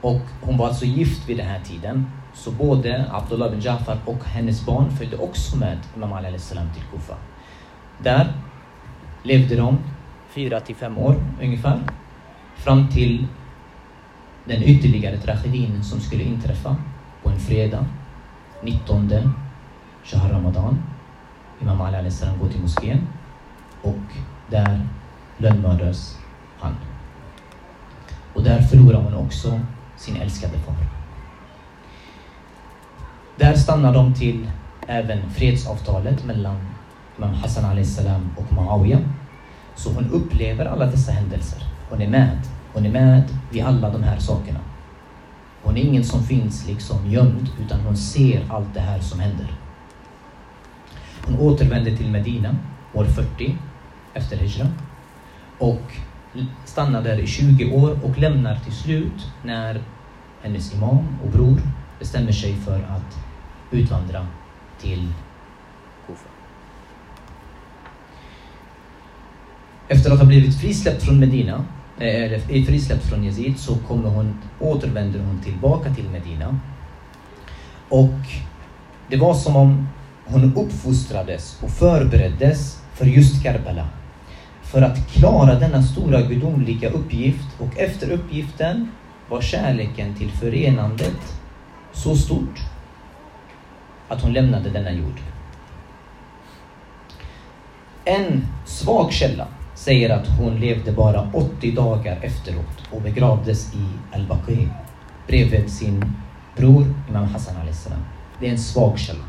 Och 0.00 0.22
hon 0.40 0.56
var 0.56 0.66
alltså 0.66 0.84
gift 0.84 1.28
vid 1.28 1.36
den 1.36 1.46
här 1.46 1.60
tiden. 1.60 2.10
Så 2.34 2.50
både 2.50 3.04
Abdullah 3.12 3.50
bin 3.50 3.60
Jafar 3.60 3.98
och 4.04 4.24
hennes 4.24 4.66
barn 4.66 4.90
följde 4.90 5.16
också 5.16 5.56
med 5.56 5.78
Imam 5.96 6.12
Ali 6.12 6.38
salam 6.38 6.66
till 6.74 6.82
Kufa. 6.82 7.14
Där 7.98 8.32
levde 9.22 9.56
de 9.56 9.78
fyra 10.30 10.60
till 10.60 10.76
fem 10.76 10.98
år 10.98 11.16
ungefär. 11.42 11.80
Fram 12.56 12.88
till 12.88 13.26
den 14.44 14.62
ytterligare 14.62 15.18
tragedin 15.18 15.84
som 15.84 16.00
skulle 16.00 16.22
inträffa 16.22 16.76
på 17.22 17.30
en 17.30 17.38
fredag, 17.38 17.86
19 18.62 19.10
Shahar 20.04 20.30
Ramadan. 20.30 20.82
Imam 21.62 21.80
Ali 21.80 22.10
salam 22.10 22.38
går 22.38 22.48
till 22.48 22.60
moskén 22.60 23.06
och 23.82 24.04
där 24.50 24.80
lönnmördas 25.38 26.18
han. 26.58 26.74
Och 28.34 28.42
där 28.42 28.62
förlorar 28.62 29.02
hon 29.02 29.14
också 29.14 29.60
sin 29.96 30.16
älskade 30.16 30.58
far. 30.58 31.03
Där 33.36 33.54
stannar 33.54 33.94
de 33.94 34.14
till 34.14 34.50
även 34.86 35.30
fredsavtalet 35.30 36.24
mellan 36.24 36.56
Imam 37.18 37.34
Hassan 37.34 37.84
salam 37.84 38.30
och 38.36 38.52
Muawiyah. 38.52 39.00
Så 39.74 39.92
hon 39.92 40.10
upplever 40.10 40.66
alla 40.66 40.86
dessa 40.86 41.12
händelser. 41.12 41.62
Hon 41.90 42.02
är 42.02 42.08
med. 42.08 42.40
Hon 42.72 42.86
är 42.86 42.90
med 42.90 43.22
vid 43.50 43.64
alla 43.64 43.90
de 43.90 44.02
här 44.02 44.18
sakerna. 44.18 44.60
Hon 45.62 45.76
är 45.76 45.80
ingen 45.80 46.04
som 46.04 46.22
finns 46.22 46.66
liksom 46.66 47.10
gömd, 47.10 47.48
utan 47.64 47.80
hon 47.80 47.96
ser 47.96 48.46
allt 48.50 48.74
det 48.74 48.80
här 48.80 49.00
som 49.00 49.20
händer. 49.20 49.46
Hon 51.26 51.38
återvänder 51.38 51.96
till 51.96 52.10
Medina 52.10 52.56
år 52.94 53.04
40 53.04 53.56
efter 54.14 54.36
Hijra 54.36 54.66
och 55.58 55.82
stannar 56.64 57.02
där 57.02 57.18
i 57.18 57.26
20 57.26 57.72
år 57.72 57.98
och 58.02 58.18
lämnar 58.18 58.56
till 58.56 58.72
slut 58.72 59.32
när 59.42 59.82
hennes 60.42 60.74
imam 60.74 61.18
och 61.24 61.30
bror 61.30 61.60
bestämmer 61.98 62.32
sig 62.32 62.54
för 62.54 62.76
att 62.76 63.18
utvandra 63.70 64.26
till 64.80 65.12
Kufa. 66.06 66.28
Efter 69.88 70.10
att 70.10 70.18
ha 70.18 70.26
blivit 70.26 70.60
frisläppt 70.60 71.02
från 71.02 71.20
Medina, 71.20 71.64
eh, 71.98 72.24
eller 72.24 72.36
eh, 72.48 72.64
frisläppt 72.64 73.06
från 73.06 73.24
Yazid, 73.24 73.58
så 73.58 73.76
kommer 73.76 74.08
hon, 74.08 74.38
återvänder 74.60 75.20
hon 75.20 75.40
tillbaka 75.40 75.94
till 75.94 76.08
Medina. 76.08 76.60
Och 77.88 78.20
det 79.08 79.16
var 79.16 79.34
som 79.34 79.56
om 79.56 79.88
hon 80.24 80.56
uppfostrades 80.56 81.62
och 81.62 81.70
förbereddes 81.70 82.82
för 82.94 83.06
just 83.06 83.42
Karbala. 83.42 83.88
För 84.62 84.82
att 84.82 85.08
klara 85.12 85.58
denna 85.58 85.82
stora 85.82 86.22
gudomliga 86.22 86.90
uppgift 86.90 87.60
och 87.60 87.78
efter 87.78 88.10
uppgiften 88.10 88.90
var 89.28 89.40
kärleken 89.40 90.14
till 90.14 90.30
förenandet 90.30 91.43
så 91.94 92.16
stort 92.16 92.60
att 94.08 94.22
hon 94.22 94.32
lämnade 94.32 94.70
denna 94.70 94.92
jord. 94.92 95.20
En 98.04 98.46
svag 98.64 99.12
källa 99.12 99.46
säger 99.74 100.10
att 100.10 100.28
hon 100.28 100.60
levde 100.60 100.92
bara 100.92 101.30
80 101.32 101.72
dagar 101.72 102.18
efteråt 102.22 102.88
och 102.90 103.02
begravdes 103.02 103.74
i 103.74 103.86
Al-Baqi 104.12 104.68
bredvid 105.26 105.70
sin 105.70 106.14
bror 106.56 106.94
Imam 107.08 107.28
Hassan 107.28 107.56
al 107.56 107.68
-Islam. 107.68 108.00
Det 108.40 108.46
är 108.46 108.50
en 108.50 108.58
svag 108.58 108.98
källa. 108.98 109.24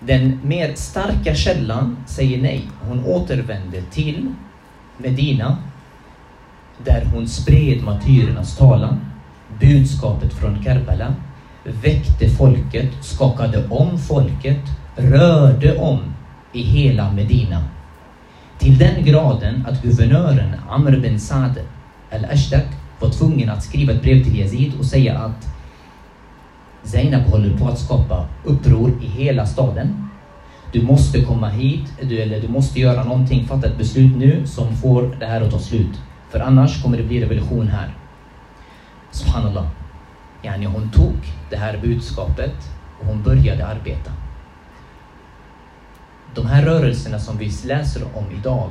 Den 0.00 0.40
mer 0.42 0.74
starka 0.74 1.34
källan 1.34 1.96
säger 2.06 2.42
nej. 2.42 2.68
Hon 2.88 3.04
återvände 3.04 3.82
till 3.82 4.34
Medina 4.98 5.56
där 6.84 7.04
hon 7.14 7.28
spred 7.28 7.82
martyrernas 7.82 8.56
talan, 8.56 9.00
budskapet 9.60 10.32
från 10.32 10.62
Karbala, 10.64 11.14
väckte 11.82 12.28
folket, 12.28 12.90
skakade 13.00 13.66
om 13.68 13.98
folket, 13.98 14.60
rörde 14.96 15.78
om 15.78 15.98
i 16.52 16.62
hela 16.62 17.12
Medina. 17.12 17.64
Till 18.58 18.78
den 18.78 19.04
graden 19.04 19.66
att 19.68 19.82
guvernören 19.82 20.54
Amr 20.68 21.00
bin 21.00 21.20
Saad 21.20 21.58
al-Ashtak 22.12 22.66
var 23.00 23.10
tvungen 23.10 23.50
att 23.50 23.62
skriva 23.62 23.92
ett 23.92 24.02
brev 24.02 24.24
till 24.24 24.38
Yazid 24.38 24.72
och 24.78 24.84
säga 24.84 25.18
att 25.18 25.48
Zainab 26.84 27.22
håller 27.22 27.58
på 27.58 27.68
att 27.68 27.78
skapa 27.78 28.28
uppror 28.44 28.92
i 29.02 29.06
hela 29.06 29.46
staden. 29.46 30.08
Du 30.72 30.82
måste 30.82 31.20
komma 31.20 31.48
hit, 31.48 31.92
du, 32.02 32.20
eller 32.20 32.40
du 32.40 32.48
måste 32.48 32.80
göra 32.80 33.04
någonting, 33.04 33.46
fatta 33.46 33.66
ett 33.68 33.78
beslut 33.78 34.16
nu 34.16 34.46
som 34.46 34.76
får 34.76 35.16
det 35.20 35.26
här 35.26 35.40
att 35.40 35.50
ta 35.50 35.58
slut. 35.58 36.00
För 36.30 36.40
annars 36.40 36.82
kommer 36.82 36.96
det 36.96 37.02
bli 37.02 37.20
revolution 37.20 37.68
här. 37.68 37.94
Subhanallah. 39.10 39.66
Yani 40.42 40.66
hon 40.66 40.90
tog 40.90 41.16
det 41.50 41.56
här 41.56 41.78
budskapet 41.78 42.70
och 43.00 43.06
hon 43.06 43.22
började 43.22 43.66
arbeta. 43.66 44.12
De 46.34 46.46
här 46.46 46.62
rörelserna 46.62 47.18
som 47.18 47.38
vi 47.38 47.52
läser 47.64 48.02
om 48.14 48.24
idag, 48.30 48.70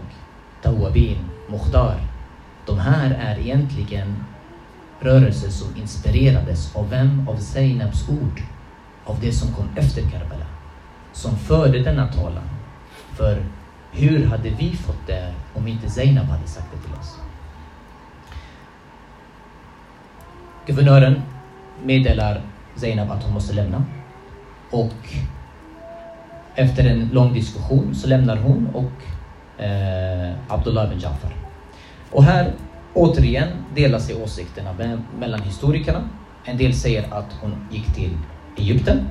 Tawabin, 0.61 1.17
Mukhtar, 1.49 2.01
de 2.65 2.79
här 2.79 3.11
är 3.11 3.39
egentligen 3.39 4.25
rörelser 4.99 5.49
som 5.49 5.75
inspirerades 5.75 6.75
av 6.75 6.89
vem? 6.89 7.29
Av 7.29 7.37
Zainabs 7.37 8.09
ord. 8.09 8.41
Av 9.05 9.19
det 9.21 9.31
som 9.31 9.53
kom 9.53 9.69
efter 9.75 10.01
Karbala. 10.01 10.45
Som 11.13 11.35
förde 11.35 11.79
denna 11.83 12.07
talan. 12.07 12.49
För 13.13 13.43
hur 13.91 14.25
hade 14.25 14.49
vi 14.49 14.75
fått 14.75 15.07
det 15.07 15.33
om 15.53 15.67
inte 15.67 15.89
Zainab 15.89 16.25
hade 16.25 16.47
sagt 16.47 16.67
det 16.71 16.87
till 16.87 16.99
oss? 16.99 17.28
Guvernören 20.69 21.21
meddelar 21.83 22.41
Zainab 22.75 23.11
att 23.11 23.23
hon 23.23 23.33
måste 23.33 23.53
lämna. 23.53 23.83
Och 24.71 25.13
efter 26.55 26.85
en 26.85 27.09
lång 27.13 27.33
diskussion 27.33 27.95
så 27.95 28.07
lämnar 28.07 28.37
hon 28.37 28.69
och 28.73 29.63
eh, 29.63 30.33
Abdullah 30.47 30.89
bin 30.89 30.99
Jafar. 30.99 31.35
Och 32.11 32.23
här 32.23 32.53
återigen 32.93 33.47
delar 33.75 33.99
sig 33.99 34.23
åsikterna 34.23 34.97
mellan 35.19 35.41
historikerna. 35.41 36.09
En 36.45 36.57
del 36.57 36.73
säger 36.73 37.13
att 37.13 37.33
hon 37.41 37.67
gick 37.71 37.95
till 37.95 38.17
Egypten 38.57 39.09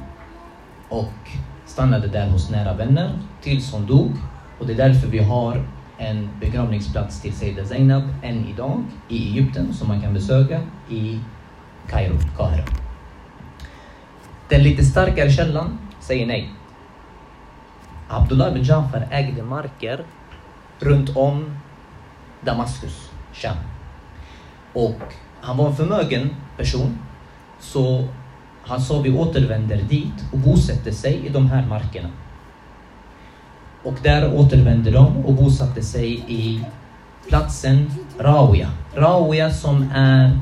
och 0.88 1.30
stannade 1.66 2.08
där 2.08 2.28
hos 2.28 2.50
nära 2.50 2.74
vänner 2.74 3.10
tills 3.42 3.72
hon 3.72 3.86
dog. 3.86 4.12
Och 4.58 4.66
det 4.66 4.72
är 4.72 4.88
därför 4.88 5.08
vi 5.08 5.18
har 5.18 5.62
en 5.98 6.28
begravningsplats 6.40 7.22
till 7.22 7.32
Sayyida 7.32 7.64
Zainab 7.64 8.02
än 8.22 8.48
idag 8.48 8.84
i 9.08 9.28
Egypten 9.28 9.74
som 9.74 9.88
man 9.88 10.00
kan 10.00 10.14
besöka 10.14 10.60
i 10.90 11.20
Kairo, 11.90 12.18
Kahira. 12.36 12.64
Den 14.48 14.62
lite 14.62 14.84
starkare 14.84 15.30
källan 15.30 15.78
säger 16.00 16.26
nej. 16.26 16.50
Abdullah 18.08 18.52
bin 18.52 18.64
Jafar 18.64 19.08
ägde 19.10 19.42
marker 19.42 20.04
runt 20.78 21.16
om 21.16 21.56
Damaskus, 22.40 23.10
Sham. 23.32 23.56
Och 24.72 25.00
han 25.40 25.56
var 25.56 25.66
en 25.66 25.76
förmögen 25.76 26.30
person, 26.56 26.98
så 27.60 28.08
han 28.66 28.80
sa 28.80 29.00
vi 29.00 29.18
återvänder 29.18 29.76
dit 29.76 30.24
och 30.32 30.38
bosätter 30.38 30.92
sig 30.92 31.26
i 31.26 31.28
de 31.28 31.50
här 31.50 31.66
markerna. 31.66 32.08
Och 33.84 33.94
där 34.02 34.34
återvände 34.34 34.90
de 34.90 35.16
och 35.16 35.34
bosatte 35.34 35.82
sig 35.82 36.24
i 36.28 36.64
platsen 37.28 37.90
Rawia. 38.18 38.68
Rawia 38.94 39.50
som 39.50 39.90
är 39.94 40.38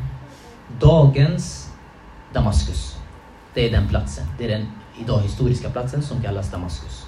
dagens 0.80 1.72
Damaskus. 2.32 2.96
Det 3.54 3.68
är 3.68 3.70
den 3.70 3.88
platsen. 3.88 4.26
Det 4.38 4.44
är 4.44 4.58
den 4.58 4.66
idag 4.98 5.20
historiska 5.20 5.70
platsen 5.70 6.02
som 6.02 6.22
kallas 6.22 6.50
Damaskus. 6.50 7.06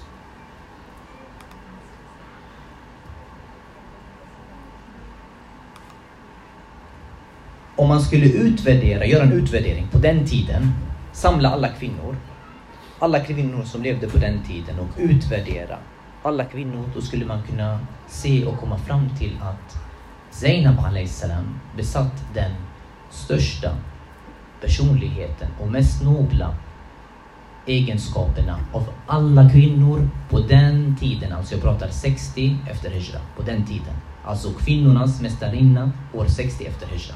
Om 7.75 7.87
man 7.87 8.01
skulle 8.01 8.25
utvärdera, 8.25 9.05
göra 9.05 9.23
en 9.23 9.33
utvärdering 9.33 9.87
på 9.91 9.97
den 9.97 10.25
tiden, 10.25 10.71
samla 11.13 11.49
alla 11.49 11.69
kvinnor, 11.69 12.15
alla 12.99 13.19
kvinnor 13.19 13.63
som 13.63 13.83
levde 13.83 14.07
på 14.07 14.17
den 14.17 14.43
tiden 14.43 14.79
och 14.79 14.89
utvärdera 14.97 15.77
alla 16.23 16.45
kvinnor, 16.45 16.89
då 16.95 17.01
skulle 17.01 17.25
man 17.25 17.43
kunna 17.43 17.79
se 18.07 18.45
och 18.45 18.59
komma 18.59 18.77
fram 18.77 19.09
till 19.17 19.39
att 19.41 19.77
Zainab 20.31 21.07
salam 21.07 21.59
besatt 21.75 22.33
den 22.33 22.51
största 23.09 23.71
personligheten 24.61 25.47
och 25.59 25.67
mest 25.67 26.03
nobla 26.03 26.55
egenskaperna 27.65 28.59
av 28.73 28.89
alla 29.07 29.49
kvinnor 29.49 30.09
på 30.29 30.39
den 30.39 30.95
tiden. 30.99 31.33
Alltså 31.33 31.53
jag 31.53 31.63
pratar 31.63 31.87
60 31.87 32.57
efter 32.71 32.89
Hijra, 32.89 33.19
på 33.37 33.43
den 33.43 33.65
tiden. 33.65 33.93
Alltså 34.25 34.53
kvinnornas 34.53 35.21
mästarinna 35.21 35.91
år 36.13 36.25
60 36.25 36.65
efter 36.65 36.87
Hijra. 36.87 37.15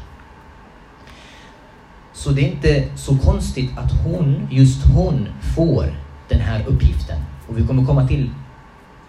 Så 2.13 2.31
det 2.31 2.41
är 2.41 2.51
inte 2.51 2.97
så 2.97 3.17
konstigt 3.17 3.77
att 3.77 3.91
hon, 4.03 4.47
just 4.51 4.85
hon, 4.85 5.27
får 5.55 5.85
den 6.29 6.39
här 6.39 6.65
uppgiften. 6.67 7.17
Och 7.47 7.57
vi 7.57 7.67
kommer 7.67 7.85
komma 7.85 8.07
till 8.07 8.29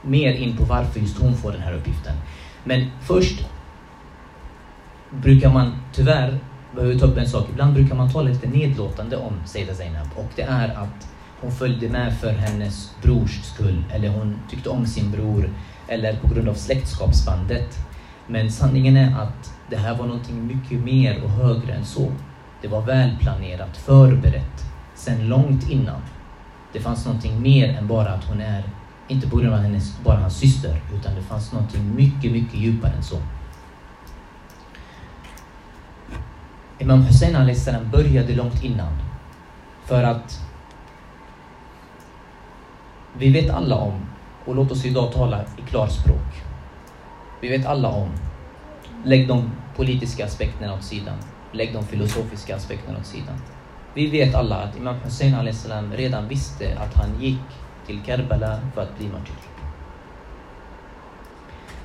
mer 0.02 0.32
in 0.32 0.56
på 0.56 0.64
varför 0.64 1.00
just 1.00 1.18
hon 1.18 1.36
får 1.36 1.52
den 1.52 1.60
här 1.60 1.74
uppgiften. 1.74 2.16
Men 2.64 2.90
först 3.00 3.46
brukar 5.10 5.52
man 5.52 5.72
tyvärr 5.92 6.38
behöver 6.74 6.98
ta 6.98 7.06
upp 7.06 7.18
en 7.18 7.28
sak. 7.28 7.46
Ibland 7.50 7.74
brukar 7.74 7.94
man 7.94 8.12
tala 8.12 8.30
lite 8.30 8.48
nedlåtande 8.48 9.16
om 9.16 9.32
Seida 9.46 9.74
Zainab 9.74 10.06
och 10.16 10.30
det 10.36 10.42
är 10.42 10.68
att 10.68 11.08
hon 11.40 11.52
följde 11.52 11.88
med 11.88 12.18
för 12.18 12.32
hennes 12.32 12.90
brors 13.02 13.42
skull 13.42 13.84
eller 13.90 14.08
hon 14.08 14.38
tyckte 14.50 14.68
om 14.68 14.86
sin 14.86 15.10
bror 15.10 15.50
eller 15.88 16.16
på 16.16 16.34
grund 16.34 16.48
av 16.48 16.54
släktskapsbandet. 16.54 17.78
Men 18.26 18.52
sanningen 18.52 18.96
är 18.96 19.22
att 19.22 19.52
det 19.70 19.76
här 19.76 19.98
var 19.98 20.06
någonting 20.06 20.46
mycket 20.46 20.84
mer 20.84 21.24
och 21.24 21.30
högre 21.30 21.72
än 21.72 21.84
så. 21.84 22.12
Det 22.62 22.68
var 22.68 22.82
välplanerat, 22.82 23.76
förberett, 23.76 24.64
sen 24.94 25.28
långt 25.28 25.70
innan. 25.70 26.00
Det 26.72 26.80
fanns 26.80 27.06
någonting 27.06 27.42
mer 27.42 27.68
än 27.68 27.88
bara 27.88 28.08
att 28.08 28.24
hon 28.24 28.40
är, 28.40 28.64
inte 29.08 29.28
på 29.28 29.36
grund 29.36 29.54
av 29.54 29.60
hennes, 29.60 29.98
bara 30.04 30.20
hans 30.20 30.36
syster, 30.36 30.80
utan 30.94 31.14
det 31.14 31.22
fanns 31.22 31.52
någonting 31.52 31.94
mycket, 31.94 32.32
mycket 32.32 32.54
djupare 32.54 32.92
än 32.92 33.02
så. 33.02 33.16
Imam 36.78 37.02
Hussein 37.02 37.54
salam 37.54 37.90
började 37.90 38.34
långt 38.34 38.64
innan. 38.64 38.92
För 39.84 40.02
att 40.02 40.40
vi 43.18 43.30
vet 43.30 43.50
alla 43.50 43.76
om, 43.76 44.00
och 44.44 44.54
låt 44.54 44.70
oss 44.70 44.84
idag 44.84 45.12
tala 45.12 45.42
i 45.42 45.62
klarspråk. 45.68 46.42
Vi 47.40 47.48
vet 47.48 47.66
alla 47.66 47.88
om, 47.88 48.08
lägg 49.04 49.28
de 49.28 49.50
politiska 49.76 50.24
aspekterna 50.24 50.74
åt 50.74 50.84
sidan, 50.84 51.18
lägg 51.52 51.74
de 51.74 51.84
filosofiska 51.84 52.56
aspekterna 52.56 52.98
åt 52.98 53.06
sidan. 53.06 53.40
Vi 53.94 54.10
vet 54.10 54.34
alla 54.34 54.56
att 54.56 54.76
Imam 54.76 54.96
Hussein 55.04 55.54
salam 55.54 55.92
redan 55.92 56.28
visste 56.28 56.78
att 56.78 56.94
han 56.94 57.20
gick 57.20 57.40
till 57.86 58.00
Karbala 58.06 58.60
för 58.74 58.82
att 58.82 58.98
bli 58.98 59.08
martyr. 59.08 59.34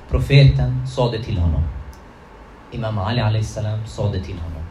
Profeten 0.08 0.86
sa 0.86 1.10
det 1.10 1.22
till 1.22 1.38
honom. 1.38 1.62
Imam 2.72 2.98
Ali 2.98 3.44
salam 3.44 3.86
sa 3.86 4.12
det 4.12 4.22
till 4.22 4.38
honom. 4.38 4.69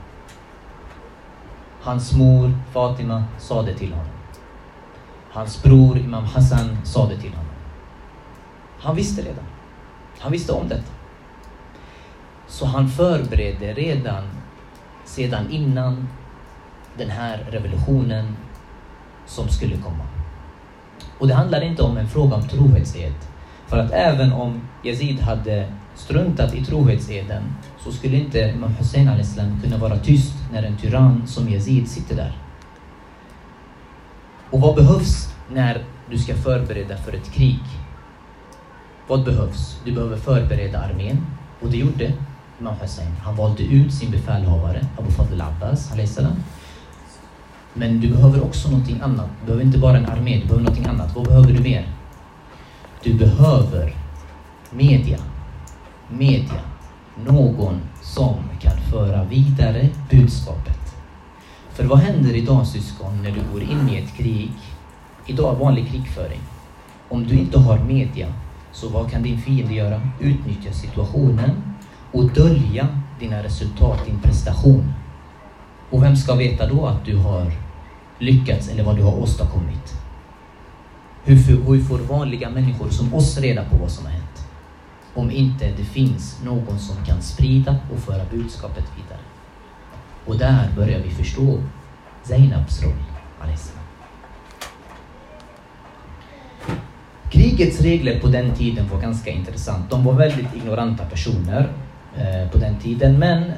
Hans 1.82 2.14
mor 2.14 2.54
Fatima 2.72 3.24
sa 3.40 3.62
det 3.62 3.74
till 3.74 3.92
honom. 3.92 4.14
Hans 5.32 5.64
bror 5.64 5.98
Imam 5.98 6.24
Hassan 6.24 6.78
sa 6.84 7.10
det 7.10 7.18
till 7.18 7.30
honom. 7.32 7.54
Han 8.80 8.96
visste 8.96 9.22
redan. 9.22 9.46
Han 10.20 10.32
visste 10.32 10.54
om 10.54 10.68
detta. 10.68 10.92
Så 12.48 12.66
han 12.66 12.90
förberedde 12.90 13.74
redan 13.74 14.24
sedan 15.06 15.50
innan 15.52 16.08
den 16.98 17.10
här 17.10 17.38
revolutionen 17.52 18.36
som 19.26 19.50
skulle 19.50 19.78
komma. 19.78 20.06
Och 21.20 21.28
det 21.28 21.34
handlar 21.34 21.62
inte 21.62 21.84
om 21.84 21.98
en 21.98 22.08
fråga 22.08 22.36
om 22.36 22.48
trohetsed. 22.48 23.14
För 23.68 23.78
att 23.78 23.92
även 23.92 24.34
om 24.34 24.62
Yazid 24.84 25.20
hade 25.20 25.74
struntat 25.96 26.54
i 26.54 26.66
trohetseden 26.66 27.44
så 27.84 27.92
skulle 27.92 28.18
inte 28.18 28.40
Imam 28.40 28.74
Hussein 28.74 29.08
al-Islam 29.08 29.62
kunna 29.64 29.78
vara 29.78 29.98
tyst 29.98 30.34
när 30.54 30.64
en 30.64 30.78
tyrann 30.78 31.28
som 31.28 31.50
Yazid 31.50 31.90
sitter 31.90 32.16
där. 32.16 32.38
Och 34.50 34.62
vad 34.62 34.76
behövs 34.76 35.34
när 35.54 35.84
du 36.10 36.18
ska 36.18 36.36
förbereda 36.36 36.98
för 36.98 37.14
ett 37.14 37.32
krig? 37.32 37.60
Vad 39.08 39.24
behövs? 39.24 39.82
Du 39.86 39.92
behöver 39.92 40.18
förbereda 40.18 40.80
armén 40.80 41.26
och 41.62 41.70
det 41.70 41.78
gjorde 41.78 42.14
Imam 42.60 42.76
Hussein. 42.82 43.12
Han 43.24 43.36
valde 43.36 43.64
ut 43.64 43.94
sin 43.94 44.12
befälhavare, 44.12 44.88
Abu 44.98 45.12
Fadl 45.12 45.42
Abbas 45.42 45.92
salam. 46.06 46.36
Men 47.74 48.02
du 48.02 48.08
behöver 48.08 48.44
också 48.44 48.70
någonting 48.70 49.02
annat. 49.02 49.30
Du 49.40 49.46
behöver 49.46 49.66
inte 49.66 49.78
bara 49.78 49.98
en 49.98 50.06
armé, 50.06 50.36
du 50.36 50.42
behöver 50.42 50.64
någonting 50.64 50.86
annat. 50.86 51.16
Vad 51.16 51.26
behöver 51.26 51.52
du 51.54 51.64
mer? 51.64 51.88
Du 53.04 53.14
behöver 53.14 53.96
media. 54.72 55.20
Media. 56.10 56.62
Någon 57.26 57.82
som 58.02 58.36
kan 58.62 58.78
föra 58.92 59.24
vidare 59.24 59.90
budskapet. 60.10 60.96
För 61.70 61.84
vad 61.84 62.00
händer 62.00 62.36
idag 62.36 62.68
syskon 62.68 63.24
när 63.24 63.32
du 63.32 63.42
går 63.54 63.62
in 63.62 63.90
i 63.90 63.98
ett 63.98 64.14
krig? 64.18 64.52
Idag 65.26 65.56
vanlig 65.56 65.88
krigföring. 65.88 66.40
Om 67.10 67.28
du 67.28 67.36
inte 67.36 67.60
har 67.60 67.80
media, 67.80 68.34
så 68.72 68.90
vad 68.90 69.12
kan 69.12 69.24
din 69.24 69.42
fiende 69.42 69.74
göra? 69.74 70.02
Utnyttja 70.20 70.74
situationen 70.74 71.76
och 72.12 72.30
dölja 72.34 72.88
dina 73.20 73.44
resultat, 73.44 74.06
din 74.06 74.20
prestation. 74.20 74.94
Och 75.90 76.04
vem 76.04 76.16
ska 76.16 76.36
veta 76.36 76.68
då 76.68 76.86
att 76.86 77.06
du 77.06 77.18
har 77.18 77.52
lyckats 78.20 78.70
eller 78.70 78.84
vad 78.84 78.96
du 78.96 79.04
har 79.04 79.18
åstadkommit? 79.18 79.94
Hur, 81.24 81.36
hur 81.36 81.84
får 81.84 81.98
vanliga 81.98 82.50
människor 82.50 82.90
som 82.90 83.14
oss 83.14 83.38
reda 83.38 83.64
på 83.64 83.78
vad 83.78 83.92
som 83.92 84.06
har 84.06 84.12
hänt? 84.12 84.29
Om 85.20 85.32
inte 85.32 85.72
det 85.78 85.84
finns 85.84 86.40
någon 86.44 86.80
som 86.80 87.06
kan 87.06 87.22
sprida 87.22 87.76
och 87.94 88.00
föra 88.00 88.26
budskapet 88.32 88.84
vidare. 88.98 89.20
Och 90.26 90.38
där 90.38 90.70
börjar 90.76 91.00
vi 91.00 91.10
förstå 91.10 91.58
Zainabs 92.24 92.84
roll. 92.84 92.94
Krigets 97.30 97.82
regler 97.82 98.20
på 98.20 98.28
den 98.28 98.52
tiden 98.52 98.90
var 98.92 99.02
ganska 99.02 99.30
intressant. 99.32 99.90
De 99.90 100.04
var 100.04 100.14
väldigt 100.14 100.56
ignoranta 100.56 101.06
personer 101.06 101.70
eh, 102.18 102.52
på 102.52 102.58
den 102.58 102.80
tiden. 102.80 103.20
Men 103.20 103.52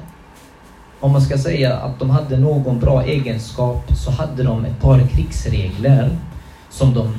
om 1.00 1.12
man 1.12 1.21
ska 1.21 1.38
säga 1.38 1.78
att 1.78 2.00
de 2.00 2.10
hade 2.10 2.38
någon 2.38 2.80
bra 2.80 3.04
egenskap 3.04 3.91
så 3.95 4.12
hade 4.12 4.43
de 4.43 4.65
ett 4.65 4.80
par 4.82 5.08
krigsregler 5.08 6.17
som 6.69 6.93
de 6.93 7.13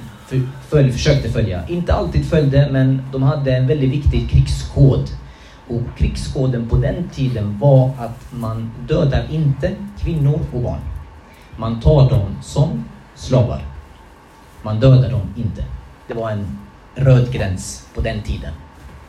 följ, 0.68 0.92
försökte 0.92 1.28
följa. 1.28 1.68
Inte 1.68 1.94
alltid 1.94 2.26
följde, 2.26 2.68
men 2.70 3.02
de 3.12 3.22
hade 3.22 3.56
en 3.56 3.66
väldigt 3.66 3.90
viktig 3.90 4.30
krigskod. 4.30 5.10
Och 5.68 5.98
krigskoden 5.98 6.68
på 6.68 6.76
den 6.76 7.08
tiden 7.08 7.58
var 7.58 7.90
att 7.98 8.32
man 8.32 8.70
dödar 8.88 9.26
inte 9.30 9.70
kvinnor 9.98 10.40
och 10.52 10.60
barn. 10.60 10.80
Man 11.56 11.80
tar 11.80 12.10
dem 12.10 12.36
som 12.42 12.84
slavar. 13.14 13.62
Man 14.62 14.80
dödar 14.80 15.10
dem 15.10 15.34
inte. 15.36 15.64
Det 16.08 16.14
var 16.14 16.30
en 16.30 16.58
röd 16.94 17.32
gräns 17.32 17.88
på 17.94 18.00
den 18.00 18.22
tiden. 18.22 18.52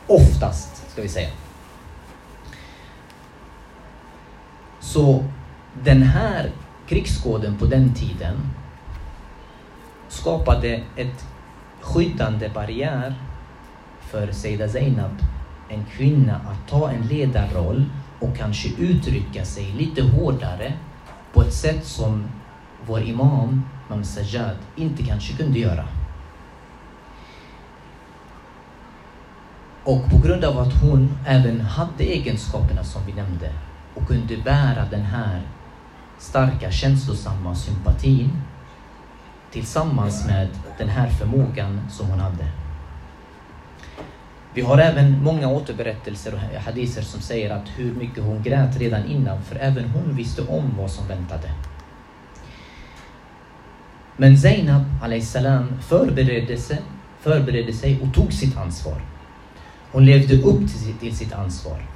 Oftast, 0.06 0.90
ska 0.92 1.02
vi 1.02 1.08
säga. 1.08 1.28
Så 4.80 5.24
den 5.84 6.02
här 6.02 6.50
krigskoden 6.88 7.58
på 7.58 7.64
den 7.66 7.94
tiden 7.94 8.36
skapade 10.14 10.82
ett 10.96 11.26
skyddande 11.80 12.48
barriär 12.48 13.14
för 14.00 14.32
Seida 14.32 14.68
Zainab, 14.68 15.10
en 15.68 15.84
kvinna, 15.84 16.34
att 16.34 16.68
ta 16.70 16.90
en 16.90 17.06
ledarroll 17.06 17.84
och 18.20 18.36
kanske 18.36 18.68
uttrycka 18.78 19.44
sig 19.44 19.64
lite 19.64 20.02
hårdare 20.02 20.72
på 21.32 21.42
ett 21.42 21.54
sätt 21.54 21.86
som 21.86 22.24
vår 22.86 23.02
imam, 23.02 23.62
Mam 23.88 24.04
Sajjad, 24.04 24.56
inte 24.76 25.02
kanske 25.02 25.36
kunde 25.36 25.58
göra. 25.58 25.84
Och 29.84 30.10
på 30.10 30.18
grund 30.18 30.44
av 30.44 30.58
att 30.58 30.82
hon 30.82 31.18
även 31.26 31.60
hade 31.60 32.04
egenskaperna 32.04 32.84
som 32.84 33.06
vi 33.06 33.12
nämnde 33.12 33.52
och 33.94 34.06
kunde 34.06 34.36
bära 34.36 34.84
den 34.90 35.02
här 35.02 35.42
starka 36.18 36.70
känslosamma 36.70 37.54
sympatin 37.54 38.30
tillsammans 39.54 40.26
med 40.26 40.48
den 40.78 40.88
här 40.88 41.08
förmågan 41.08 41.80
som 41.90 42.06
hon 42.06 42.20
hade. 42.20 42.46
Vi 44.54 44.62
har 44.62 44.78
även 44.78 45.22
många 45.22 45.48
återberättelser 45.48 46.34
och 46.34 46.62
hadiser 46.64 47.02
som 47.02 47.20
säger 47.20 47.50
att 47.50 47.68
hur 47.76 47.94
mycket 47.94 48.24
hon 48.24 48.42
grät 48.42 48.76
redan 48.78 49.04
innan, 49.06 49.42
för 49.42 49.56
även 49.56 49.84
hon 49.84 50.16
visste 50.16 50.42
om 50.42 50.74
vad 50.78 50.90
som 50.90 51.08
väntade. 51.08 51.50
Men 54.16 54.38
Zainab 54.38 54.84
salam 55.22 55.80
förberedde 55.82 56.56
sig, 56.56 56.80
förberedde 57.20 57.72
sig 57.72 58.00
och 58.02 58.14
tog 58.14 58.32
sitt 58.32 58.56
ansvar. 58.56 59.02
Hon 59.92 60.04
levde 60.04 60.42
upp 60.42 60.60
till 61.00 61.16
sitt 61.16 61.32
ansvar. 61.32 61.86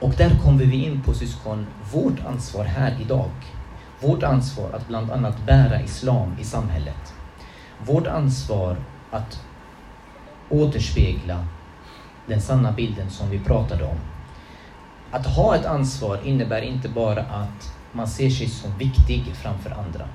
Och 0.00 0.14
där 0.16 0.30
kommer 0.44 0.64
vi 0.64 0.84
in 0.84 1.02
på 1.02 1.14
syskon, 1.14 1.66
vårt 1.92 2.20
ansvar 2.26 2.64
här 2.64 2.96
idag 3.02 3.30
vårt 4.00 4.22
ansvar 4.22 4.70
att 4.72 4.88
bland 4.88 5.10
annat 5.10 5.46
bära 5.46 5.80
islam 5.80 6.36
i 6.40 6.44
samhället. 6.44 7.14
Vårt 7.86 8.06
ansvar 8.06 8.76
att 9.10 9.42
återspegla 10.48 11.46
den 12.26 12.40
sanna 12.40 12.72
bilden 12.72 13.10
som 13.10 13.30
vi 13.30 13.38
pratade 13.38 13.84
om. 13.84 13.96
Att 15.10 15.26
ha 15.26 15.56
ett 15.56 15.66
ansvar 15.66 16.18
innebär 16.24 16.62
inte 16.62 16.88
bara 16.88 17.22
att 17.22 17.74
man 17.92 18.08
ser 18.08 18.30
sig 18.30 18.48
som 18.48 18.78
viktig 18.78 19.32
framför 19.34 19.70
andra. 19.70 20.08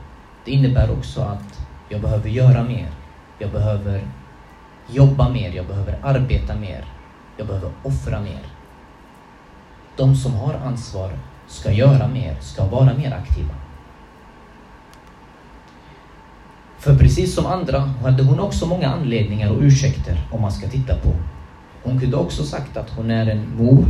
Det 0.45 0.51
innebär 0.51 0.91
också 0.91 1.21
att 1.21 1.67
jag 1.89 2.01
behöver 2.01 2.29
göra 2.29 2.63
mer. 2.63 2.89
Jag 3.39 3.51
behöver 3.51 4.07
jobba 4.87 5.29
mer, 5.29 5.51
jag 5.51 5.67
behöver 5.67 5.99
arbeta 6.03 6.55
mer. 6.55 6.85
Jag 7.37 7.47
behöver 7.47 7.71
offra 7.83 8.19
mer. 8.19 8.41
De 9.97 10.15
som 10.15 10.33
har 10.33 10.53
ansvar 10.53 11.11
ska 11.47 11.71
göra 11.71 12.07
mer, 12.07 12.35
ska 12.41 12.65
vara 12.65 12.93
mer 12.93 13.13
aktiva. 13.13 13.64
För 16.85 16.95
precis 16.95 17.35
som 17.35 17.45
andra 17.45 17.79
hade 17.79 18.23
hon 18.23 18.39
också 18.39 18.65
många 18.65 18.87
anledningar 18.87 19.51
och 19.51 19.61
ursäkter 19.61 20.27
om 20.31 20.41
man 20.41 20.51
ska 20.51 20.67
titta 20.67 20.95
på. 20.95 21.13
Hon 21.83 21.99
kunde 21.99 22.17
också 22.17 22.43
sagt 22.43 22.77
att 22.77 22.89
hon 22.89 23.11
är 23.11 23.27
en 23.27 23.57
mor 23.57 23.85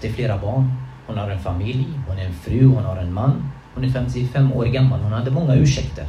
till 0.00 0.12
flera 0.12 0.38
barn. 0.38 0.72
Hon 1.06 1.18
har 1.18 1.30
en 1.30 1.38
familj, 1.38 1.86
hon 2.08 2.18
är 2.18 2.26
en 2.26 2.32
fru, 2.32 2.66
hon 2.66 2.84
har 2.84 2.96
en 2.96 3.12
man. 3.12 3.50
Hon 3.74 3.84
är 3.84 3.88
55 3.88 4.52
år 4.52 4.64
gammal. 4.64 5.00
Hon 5.00 5.12
hade 5.12 5.30
många 5.30 5.54
ursäkter. 5.54 6.06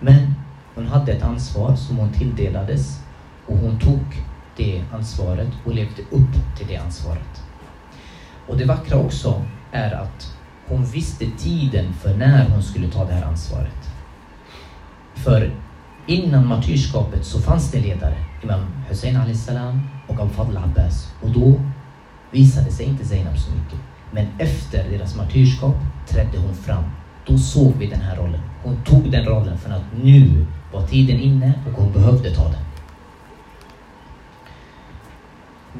Men 0.00 0.34
hon 0.74 0.86
hade 0.86 1.12
ett 1.12 1.22
ansvar 1.22 1.76
som 1.76 1.96
hon 1.96 2.12
tilldelades 2.12 3.00
och 3.46 3.56
hon 3.56 3.78
tog 3.78 4.24
det 4.56 4.84
ansvaret 4.92 5.50
och 5.64 5.74
levde 5.74 6.02
upp 6.02 6.56
till 6.58 6.66
det 6.66 6.76
ansvaret. 6.76 7.42
Och 8.46 8.56
det 8.56 8.64
vackra 8.64 8.98
också 8.98 9.42
är 9.72 9.94
att 9.94 10.36
hon 10.66 10.84
visste 10.84 11.26
tiden 11.38 11.92
för 11.92 12.16
när 12.16 12.48
hon 12.48 12.62
skulle 12.62 12.88
ta 12.88 13.04
det 13.04 13.12
här 13.12 13.24
ansvaret. 13.24 13.93
För 15.14 15.50
innan 16.06 16.46
martyrskapet 16.46 17.24
så 17.24 17.40
fanns 17.40 17.70
det 17.70 17.80
ledare, 17.80 18.14
Imam 18.42 18.60
Hussein 18.88 19.36
salam 19.36 19.80
och 20.08 20.20
Abu 20.20 20.32
Fadl 20.32 20.56
Abbas. 20.56 21.14
Och 21.22 21.30
då 21.30 21.60
visade 22.30 22.70
sig 22.70 22.86
inte 22.86 23.04
Zainab 23.04 23.38
så 23.38 23.50
mycket. 23.50 23.78
Men 24.10 24.26
efter 24.38 24.90
deras 24.90 25.16
martyrskap 25.16 25.76
trädde 26.08 26.38
hon 26.38 26.54
fram. 26.54 26.84
Då 27.26 27.38
såg 27.38 27.72
vi 27.78 27.86
den 27.86 28.00
här 28.00 28.16
rollen. 28.16 28.40
Hon 28.62 28.76
tog 28.84 29.10
den 29.10 29.24
rollen 29.24 29.58
för 29.58 29.70
att 29.70 29.84
nu 30.02 30.46
var 30.72 30.86
tiden 30.86 31.20
inne 31.20 31.52
och 31.66 31.82
hon 31.82 31.92
behövde 31.92 32.34
ta 32.34 32.44
den. 32.44 32.64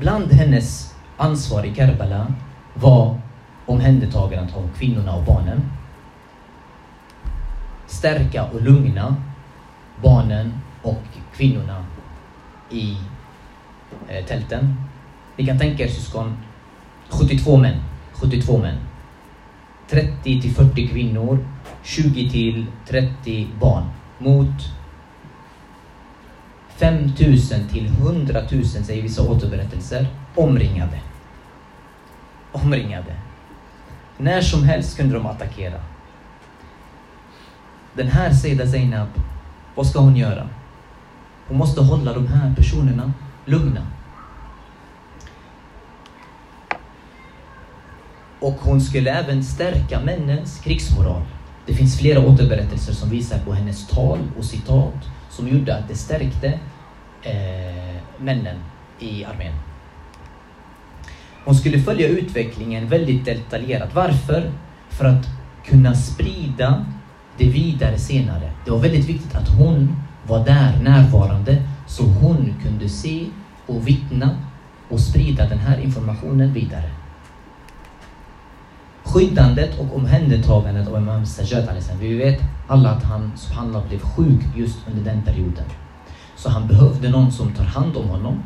Bland 0.00 0.32
hennes 0.32 0.94
ansvar 1.16 1.64
i 1.64 1.74
Karbala 1.74 2.34
var 2.74 3.20
omhändertagandet 3.66 4.56
av 4.56 4.68
kvinnorna 4.78 5.14
och 5.14 5.24
barnen. 5.24 5.62
Stärka 7.98 8.44
och 8.44 8.62
lugna 8.62 9.16
barnen 10.02 10.52
och 10.82 11.02
kvinnorna 11.36 11.84
i 12.70 12.96
eh, 14.08 14.24
tälten. 14.24 14.74
Ni 15.36 15.46
kan 15.46 15.58
tänka 15.58 15.84
er 15.84 15.88
syskon, 15.88 16.36
72 17.08 17.56
män. 17.56 17.80
72 18.12 18.58
män. 18.58 18.78
30 19.90 20.40
till 20.40 20.54
40 20.54 20.88
kvinnor, 20.88 21.38
20 21.82 22.30
till 22.30 22.66
30 22.86 23.48
barn 23.60 23.84
mot 24.18 24.70
5000 26.76 27.68
till 27.68 27.86
100 27.86 28.40
000, 28.52 28.64
säger 28.64 29.02
vissa 29.02 29.22
återberättelser, 29.22 30.06
omringade. 30.34 31.00
Omringade. 32.52 33.14
När 34.18 34.40
som 34.40 34.64
helst 34.64 34.96
kunde 34.96 35.14
de 35.14 35.26
attackera. 35.26 35.80
Den 37.96 38.08
här 38.08 38.32
Seida 38.32 38.66
Zainab, 38.66 39.08
vad 39.74 39.86
ska 39.86 39.98
hon 39.98 40.16
göra? 40.16 40.48
Hon 41.48 41.58
måste 41.58 41.80
hålla 41.80 42.12
de 42.12 42.26
här 42.26 42.54
personerna 42.54 43.12
lugna. 43.44 43.86
Och 48.40 48.54
hon 48.60 48.80
skulle 48.80 49.10
även 49.10 49.44
stärka 49.44 50.00
männens 50.00 50.60
krigsmoral. 50.60 51.22
Det 51.66 51.74
finns 51.74 51.98
flera 51.98 52.20
återberättelser 52.20 52.92
som 52.92 53.10
visar 53.10 53.38
på 53.38 53.52
hennes 53.52 53.86
tal 53.86 54.18
och 54.38 54.44
citat 54.44 55.08
som 55.30 55.48
gjorde 55.48 55.76
att 55.76 55.88
det 55.88 55.94
stärkte 55.94 56.48
eh, 57.22 57.94
männen 58.18 58.56
i 58.98 59.24
armén. 59.24 59.54
Hon 61.44 61.54
skulle 61.54 61.78
följa 61.78 62.08
utvecklingen 62.08 62.88
väldigt 62.88 63.24
detaljerat. 63.24 63.94
Varför? 63.94 64.52
För 64.88 65.04
att 65.04 65.26
kunna 65.64 65.94
sprida 65.94 66.84
det 67.38 67.44
vidare 67.44 67.98
senare. 67.98 68.50
Det 68.64 68.70
var 68.70 68.78
väldigt 68.78 69.08
viktigt 69.08 69.34
att 69.34 69.48
hon 69.48 69.96
var 70.26 70.44
där 70.44 70.82
närvarande 70.82 71.62
så 71.86 72.02
hon 72.02 72.54
kunde 72.62 72.88
se 72.88 73.26
och 73.66 73.88
vittna 73.88 74.30
och 74.88 75.00
sprida 75.00 75.48
den 75.48 75.58
här 75.58 75.78
informationen 75.78 76.52
vidare. 76.52 76.90
Skyddandet 79.04 79.78
och 79.78 79.96
omhändertagandet 79.96 80.88
av 80.88 80.96
Imam 80.96 81.26
Sajjad 81.26 81.68
Vi 82.00 82.14
vet 82.14 82.40
alla 82.68 82.90
att 82.90 83.02
han 83.02 83.32
subhanallah 83.36 83.88
blev 83.88 83.98
sjuk 83.98 84.40
just 84.56 84.78
under 84.88 85.12
den 85.12 85.22
perioden. 85.22 85.64
Så 86.36 86.50
han 86.50 86.68
behövde 86.68 87.10
någon 87.10 87.32
som 87.32 87.52
tar 87.52 87.64
hand 87.64 87.96
om 87.96 88.08
honom 88.08 88.42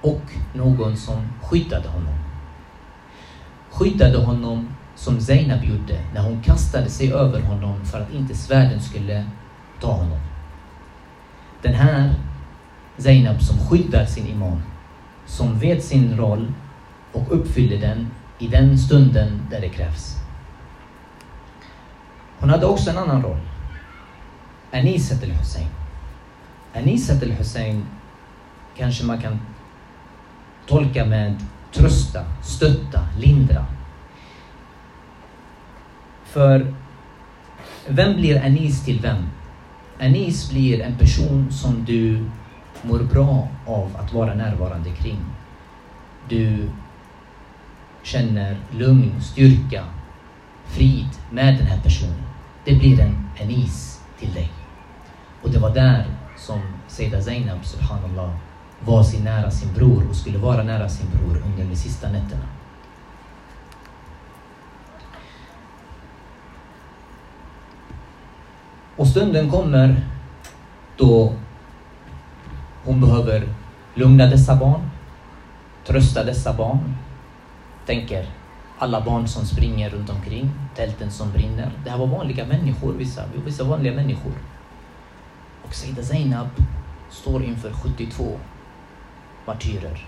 och 0.00 0.22
någon 0.54 0.96
som 0.96 1.28
skyddade 1.42 1.88
honom. 1.88 2.14
Skyddade 3.70 4.18
honom 4.18 4.68
som 4.96 5.20
Zainab 5.20 5.64
gjorde 5.64 6.00
när 6.14 6.22
hon 6.22 6.42
kastade 6.42 6.90
sig 6.90 7.12
över 7.12 7.40
honom 7.40 7.84
för 7.84 8.00
att 8.00 8.12
inte 8.12 8.34
svärden 8.34 8.82
skulle 8.82 9.24
ta 9.80 9.92
honom. 9.92 10.18
Den 11.62 11.74
här 11.74 12.14
Zainab 12.98 13.42
som 13.42 13.58
skyddar 13.58 14.04
sin 14.06 14.26
imam, 14.26 14.62
som 15.26 15.58
vet 15.58 15.84
sin 15.84 16.16
roll 16.16 16.52
och 17.12 17.26
uppfyller 17.28 17.80
den 17.80 18.10
i 18.38 18.48
den 18.48 18.78
stunden 18.78 19.42
där 19.50 19.60
det 19.60 19.68
krävs. 19.68 20.16
Hon 22.38 22.50
hade 22.50 22.66
också 22.66 22.90
en 22.90 22.98
annan 22.98 23.22
roll. 23.22 23.40
Anisat 24.72 25.22
al-Hussein. 25.22 25.68
Anisat 26.74 27.22
al-Hussein 27.22 27.86
kanske 28.76 29.04
man 29.04 29.20
kan 29.20 29.40
tolka 30.66 31.04
med 31.04 31.36
trösta, 31.72 32.24
stötta, 32.42 33.00
lindra. 33.18 33.66
För 36.36 36.74
vem 37.88 38.16
blir 38.16 38.44
Anis 38.44 38.84
till 38.84 39.00
vem? 39.00 39.24
Anis 40.00 40.50
blir 40.50 40.80
en 40.80 40.96
person 40.96 41.52
som 41.52 41.84
du 41.84 42.24
mår 42.82 42.98
bra 42.98 43.48
av 43.66 43.96
att 43.96 44.12
vara 44.12 44.34
närvarande 44.34 44.90
kring. 44.90 45.20
Du 46.28 46.70
känner 48.02 48.56
lugn, 48.70 49.22
styrka, 49.22 49.84
frid 50.66 51.08
med 51.30 51.56
den 51.58 51.66
här 51.66 51.80
personen. 51.80 52.22
Det 52.64 52.74
blir 52.74 53.00
en 53.00 53.28
Anis 53.42 54.00
till 54.18 54.34
dig. 54.34 54.52
Och 55.42 55.50
det 55.50 55.58
var 55.58 55.74
där 55.74 56.06
som 56.36 56.60
Seida 56.88 57.22
Zainab, 57.22 57.64
subhanallah, 57.64 58.30
var 58.80 59.02
sin 59.02 59.24
nära 59.24 59.50
sin 59.50 59.72
bror 59.72 60.08
och 60.10 60.16
skulle 60.16 60.38
vara 60.38 60.62
nära 60.62 60.88
sin 60.88 61.06
bror 61.10 61.42
under 61.46 61.64
de 61.64 61.76
sista 61.76 62.08
nätterna. 62.08 62.55
Och 68.96 69.06
stunden 69.06 69.50
kommer 69.50 70.02
då 70.96 71.32
hon 72.84 73.00
behöver 73.00 73.48
lugna 73.94 74.26
dessa 74.26 74.56
barn, 74.56 74.90
trösta 75.86 76.24
dessa 76.24 76.52
barn. 76.52 76.94
Tänker 77.86 78.26
alla 78.78 79.00
barn 79.00 79.28
som 79.28 79.44
springer 79.44 79.90
runt 79.90 80.10
omkring, 80.10 80.50
tälten 80.74 81.10
som 81.10 81.32
brinner. 81.32 81.70
Det 81.84 81.90
här 81.90 81.98
var 81.98 82.06
vanliga 82.06 82.46
människor, 82.46 82.92
vissa, 82.92 83.22
vissa 83.44 83.64
vanliga 83.64 83.94
människor. 83.94 84.32
Och 85.62 85.74
Saida 85.74 86.02
Zainab 86.02 86.48
står 87.10 87.44
inför 87.44 87.72
72 87.72 88.38
martyrer 89.46 90.06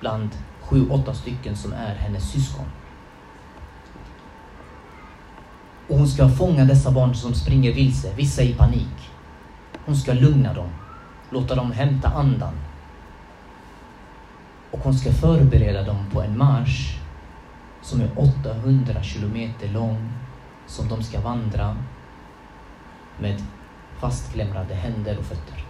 bland 0.00 0.30
sju, 0.60 0.88
åtta 0.90 1.14
stycken 1.14 1.56
som 1.56 1.72
är 1.72 1.94
hennes 1.94 2.30
syskon. 2.30 2.66
Och 5.88 5.98
hon 5.98 6.08
ska 6.08 6.28
fånga 6.28 6.64
dessa 6.64 6.90
barn 6.90 7.14
som 7.14 7.34
springer 7.34 7.72
vilse, 7.72 8.14
vissa 8.14 8.42
i 8.42 8.54
panik. 8.54 9.10
Hon 9.84 9.96
ska 9.96 10.12
lugna 10.12 10.54
dem, 10.54 10.68
låta 11.30 11.54
dem 11.54 11.72
hämta 11.72 12.08
andan. 12.08 12.52
Och 14.70 14.78
hon 14.78 14.94
ska 14.94 15.12
förbereda 15.12 15.82
dem 15.82 16.10
på 16.12 16.22
en 16.22 16.38
marsch 16.38 16.98
som 17.82 18.00
är 18.00 18.10
800 18.16 19.02
kilometer 19.02 19.68
lång, 19.68 20.12
som 20.66 20.88
de 20.88 21.02
ska 21.02 21.20
vandra 21.20 21.76
med 23.18 23.42
fastklämrade 24.00 24.74
händer 24.74 25.18
och 25.18 25.24
fötter. 25.24 25.64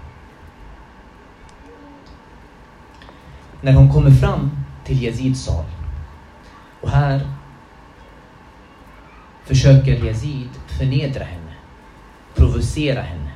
När 3.61 3.73
hon 3.73 3.93
kommer 3.93 4.11
fram 4.11 4.51
till 4.85 5.03
Yazids 5.03 5.45
sal 5.45 5.65
och 6.83 6.91
här 6.91 7.36
försöker 9.47 10.05
Yazid 10.05 10.49
förnedra 10.67 11.25
henne, 11.25 11.53
provocera 12.35 13.03
henne. 13.03 13.31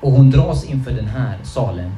Och 0.00 0.12
hon 0.12 0.30
dras 0.30 0.64
inför 0.64 0.90
den 0.90 1.06
här 1.06 1.38
salen. 1.42 1.92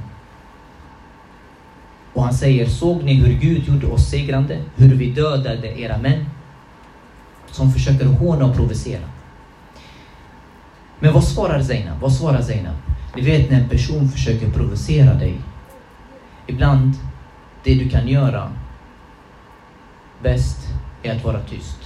Och 2.13 2.23
han 2.23 2.35
säger, 2.35 2.67
såg 2.67 3.03
ni 3.03 3.15
hur 3.15 3.33
Gud 3.33 3.69
gjorde 3.69 3.87
oss 3.87 4.11
segrande? 4.11 4.59
Hur 4.77 4.95
vi 4.95 5.11
dödade 5.11 5.81
era 5.81 5.99
män? 5.99 6.25
Som 7.51 7.73
försöker 7.73 8.07
håna 8.07 8.45
och 8.45 8.57
provocera. 8.57 9.03
Men 10.99 11.13
vad 11.13 11.25
svarar 11.25 11.63
Zainab? 11.63 12.01
Vad 12.01 12.13
svarar 12.13 12.43
Zainab? 12.43 12.75
Ni 13.17 13.23
vet 13.23 13.51
när 13.51 13.61
en 13.61 13.69
person 13.69 14.09
försöker 14.09 14.51
provocera 14.51 15.15
dig. 15.15 15.41
Ibland, 16.47 16.95
det 17.65 17.75
du 17.75 17.89
kan 17.89 18.09
göra 18.09 18.53
bäst 20.25 20.69
är 21.03 21.17
att 21.17 21.25
vara 21.25 21.41
tyst. 21.41 21.79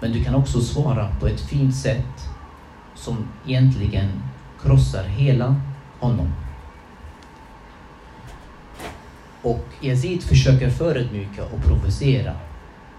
Men 0.00 0.12
du 0.12 0.24
kan 0.24 0.34
också 0.34 0.60
svara 0.60 1.08
på 1.20 1.26
ett 1.26 1.40
fint 1.40 1.76
sätt 1.76 2.28
som 2.94 3.28
egentligen 3.46 4.22
krossar 4.62 5.04
hela 5.04 5.60
honom. 6.00 6.32
Och 9.42 9.64
Yazid 9.80 10.22
försöker 10.22 10.70
förödmjuka 10.70 11.44
och 11.44 11.62
provocera. 11.64 12.32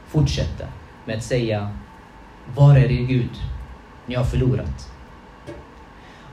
Fortsätta 0.08 0.66
med 1.06 1.18
att 1.18 1.24
säga 1.24 1.78
Var 2.56 2.76
är 2.76 2.92
er 2.92 3.06
Gud? 3.08 3.42
Ni 4.06 4.16
har 4.16 4.24
förlorat. 4.24 4.92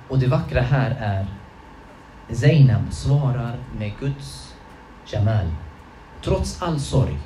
Och 0.08 0.18
det 0.18 0.26
vackra 0.26 0.60
här 0.60 0.90
är 1.00 1.26
Zainab 2.34 2.92
svarar 2.92 3.56
med 3.78 3.92
Guds 4.00 4.54
Jamal. 5.12 5.46
Trots 6.22 6.62
all 6.62 6.80
sorg 6.80 7.18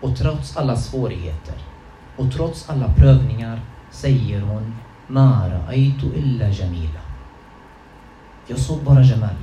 och 0.00 0.16
trots 0.16 0.56
alla 0.56 0.76
svårigheter 0.76 1.54
och 2.16 2.32
trots 2.32 2.70
alla 2.70 2.88
prövningar 2.88 3.60
säger 3.90 4.40
hon 4.40 4.74
Mara 5.06 5.66
aitu 5.68 6.06
illa 6.14 6.48
jamila. 6.48 7.00
Jag 8.46 8.58
såg 8.58 8.82
bara 8.82 9.02
Jamal, 9.02 9.36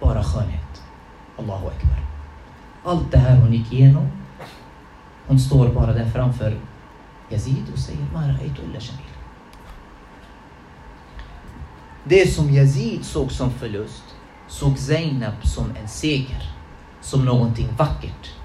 bara 0.00 0.24
skönhet. 0.24 0.82
Allahu 1.38 1.66
akbar. 1.66 1.98
Allt 2.84 3.12
det 3.12 3.18
här 3.18 3.36
hon 3.36 3.52
gick 3.52 3.72
igenom. 3.72 4.08
Hon 5.26 5.38
står 5.38 5.68
bara 5.68 5.92
där 5.92 6.10
framför 6.10 6.60
Yazid 7.28 7.64
och 7.72 7.78
säger 7.78 8.06
Ma 8.12 8.20
ra'aytu 8.20 8.64
illa 8.64 8.78
jamila. 8.80 9.10
Det 12.04 12.32
som 12.34 12.50
Yazid 12.50 13.04
såg 13.04 13.32
som 13.32 13.50
förlust 13.50 14.04
såg 14.48 14.78
Zainab 14.78 15.46
som 15.46 15.76
en 15.82 15.88
seger, 15.88 16.52
som 17.00 17.24
någonting 17.24 17.68
vackert. 17.78 18.39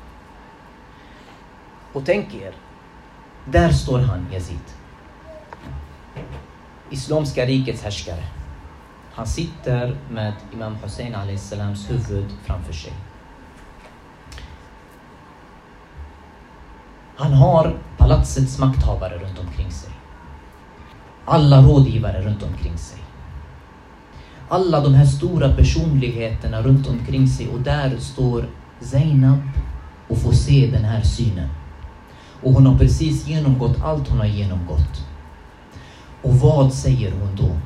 Och 1.95 2.05
tänk 2.05 2.33
er, 2.33 2.53
där 3.45 3.69
står 3.71 3.99
han, 3.99 4.27
Yazid. 4.33 4.59
Islamska 6.89 7.45
rikets 7.45 7.83
härskare. 7.83 8.23
Han 9.13 9.27
sitter 9.27 9.97
med 10.09 10.33
Imam 10.53 10.75
Hussein 10.83 11.37
salams 11.37 11.91
huvud 11.91 12.25
framför 12.43 12.73
sig. 12.73 12.93
Han 17.15 17.33
har 17.33 17.77
palatsets 17.97 18.59
makthavare 18.59 19.17
runt 19.17 19.39
omkring 19.39 19.71
sig. 19.71 19.91
Alla 21.25 21.61
rådgivare 21.61 22.21
runt 22.21 22.43
omkring 22.43 22.77
sig. 22.77 22.99
Alla 24.49 24.79
de 24.79 24.93
här 24.93 25.05
stora 25.05 25.55
personligheterna 25.55 26.61
runt 26.61 26.87
omkring 26.87 27.27
sig 27.27 27.49
och 27.49 27.59
där 27.59 27.97
står 27.97 28.49
Zainab 28.79 29.39
och 30.07 30.17
får 30.17 30.31
se 30.31 30.69
den 30.71 30.83
här 30.83 31.01
synen. 31.01 31.49
Och 32.43 32.53
hon 32.53 32.65
har 32.65 32.77
precis 32.77 33.27
genomgått 33.27 33.83
allt 33.83 34.07
hon 34.07 34.19
har 34.19 34.25
genomgått. 34.25 35.05
Och 36.21 36.35
vad 36.35 36.73
säger 36.73 37.11
hon 37.11 37.35
då? 37.35 37.57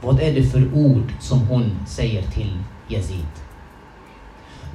Vad 0.00 0.20
är 0.20 0.34
det 0.34 0.42
för 0.42 0.74
ord 0.74 1.12
som 1.20 1.38
hon 1.38 1.76
säger 1.86 2.22
till 2.22 2.58
Yazid? 2.88 3.26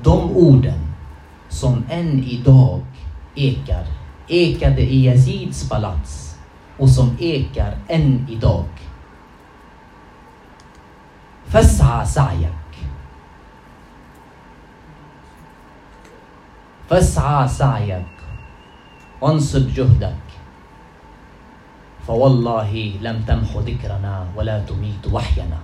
De 0.03 0.31
orden 0.31 0.79
som 1.49 1.83
än 1.89 2.23
idag 2.23 2.81
ekar, 3.35 3.85
ekade 4.27 4.81
i 4.81 5.05
Yazids 5.05 5.69
palats 5.69 6.37
och 6.77 6.89
som 6.89 7.17
ekar 7.19 7.77
än 7.87 8.27
idag. 8.29 8.65
Fas'a 11.47 12.05
sa'yak. 12.05 12.75
Fas'a 16.87 17.47
sa'yak. 17.47 18.18
وانصب 19.20 19.74
جهدك 19.74 20.24
فوالله 22.06 22.92
لم 23.00 23.24
تمح 23.28 23.50
ذكرنا 23.56 24.26
ولا 24.36 24.58
تميت 24.58 25.04
وحينا 25.12 25.58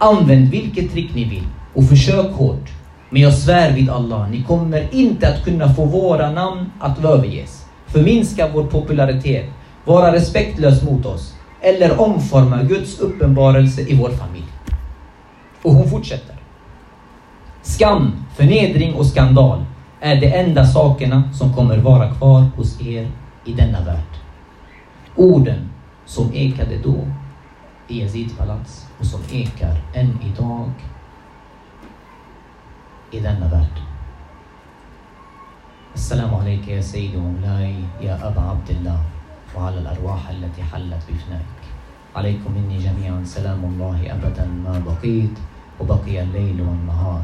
Använd 0.00 0.50
vilket 0.50 0.92
trick 0.92 1.14
ni 1.14 1.24
vill 1.24 1.46
och 1.74 1.88
försök 1.88 2.32
hårt. 2.32 2.70
Men 3.10 3.22
jag 3.22 3.34
svär 3.34 3.72
vid 3.72 3.90
Allah, 3.90 4.28
ni 4.28 4.42
kommer 4.42 4.94
inte 4.94 5.28
att 5.28 5.44
kunna 5.44 5.74
få 5.74 5.84
våra 5.84 6.30
namn 6.30 6.72
att 6.80 7.04
överges. 7.04 7.66
Förminska 7.86 8.48
vår 8.54 8.64
popularitet, 8.64 9.46
vara 9.84 10.12
respektlös 10.12 10.82
mot 10.82 11.06
oss 11.06 11.34
eller 11.60 12.00
omforma 12.00 12.62
Guds 12.62 12.98
uppenbarelse 13.00 13.80
i 13.80 13.94
vår 13.94 14.10
familj. 14.10 14.52
Och 15.62 15.72
hon 15.72 15.90
fortsätter. 15.90 16.36
Skam, 17.62 18.12
förnedring 18.36 18.94
och 18.94 19.06
skandal 19.06 19.64
är 20.02 20.20
de 20.20 20.26
enda 20.26 20.64
sakerna 20.64 21.22
som 21.32 21.52
kommer 21.52 21.76
vara 21.78 22.10
kvar 22.14 22.46
hos 22.56 22.80
er 22.80 23.10
i 23.44 23.52
denna 23.52 23.80
värld. 23.80 24.12
Orden 25.16 25.70
som 26.06 26.32
ekade 26.34 26.78
då 26.84 27.06
i 27.88 28.00
Yazids 28.00 28.36
palats 28.38 28.86
och 28.98 29.06
som 29.06 29.20
ekar 29.30 29.76
än 29.94 30.18
idag 30.22 30.70
i 33.10 33.20
denna 33.20 33.48
värld. 33.48 33.82
السلام 35.94 36.34
عليك 36.34 36.68
يا 36.68 36.80
سيدي 36.80 37.16
ومولاي 37.16 37.74
يا 38.00 38.28
أبا 38.28 38.40
عبد 38.40 38.70
الله 38.70 39.00
وعلى 39.56 39.78
الأرواح 39.78 40.30
التي 40.30 40.62
حلت 40.62 41.02
بفنائك 41.08 41.58
عليكم 42.16 42.52
مني 42.54 42.78
جميعا 42.78 43.24
سلام 43.24 43.64
الله 43.64 44.14
أبدا 44.14 44.46
ما 44.46 44.78
بقيت 44.86 45.38
وبقي 45.80 46.22
الليل 46.22 46.60
والنهار 46.60 47.22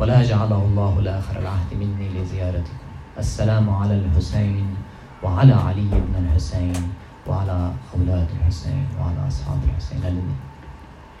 ولا 0.00 0.22
جعله 0.22 0.56
الله 0.56 1.00
لآخر 1.00 1.36
العهد 1.44 1.70
مني 1.76 2.08
لزيارتكم. 2.08 2.88
السلام 3.18 3.70
على 3.70 3.94
الحسين 3.94 4.76
وعلى 5.22 5.52
علي 5.52 5.92
بن 5.92 6.14
الحسين 6.24 6.92
وعلى 7.28 7.72
أولاد 7.94 8.28
الحسين 8.40 8.88
وعلى 8.96 9.28
أصحاب 9.28 9.60
الحسين. 9.68 9.98
الذين 9.98 10.36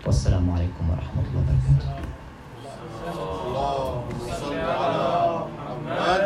والسلام 0.06 0.50
عليكم 0.50 0.84
ورحمة 0.90 1.24
الله 1.28 1.44
وبركاته. 1.44 1.92
الله 3.46 4.04
على 4.64 5.08
محمد 5.52 6.24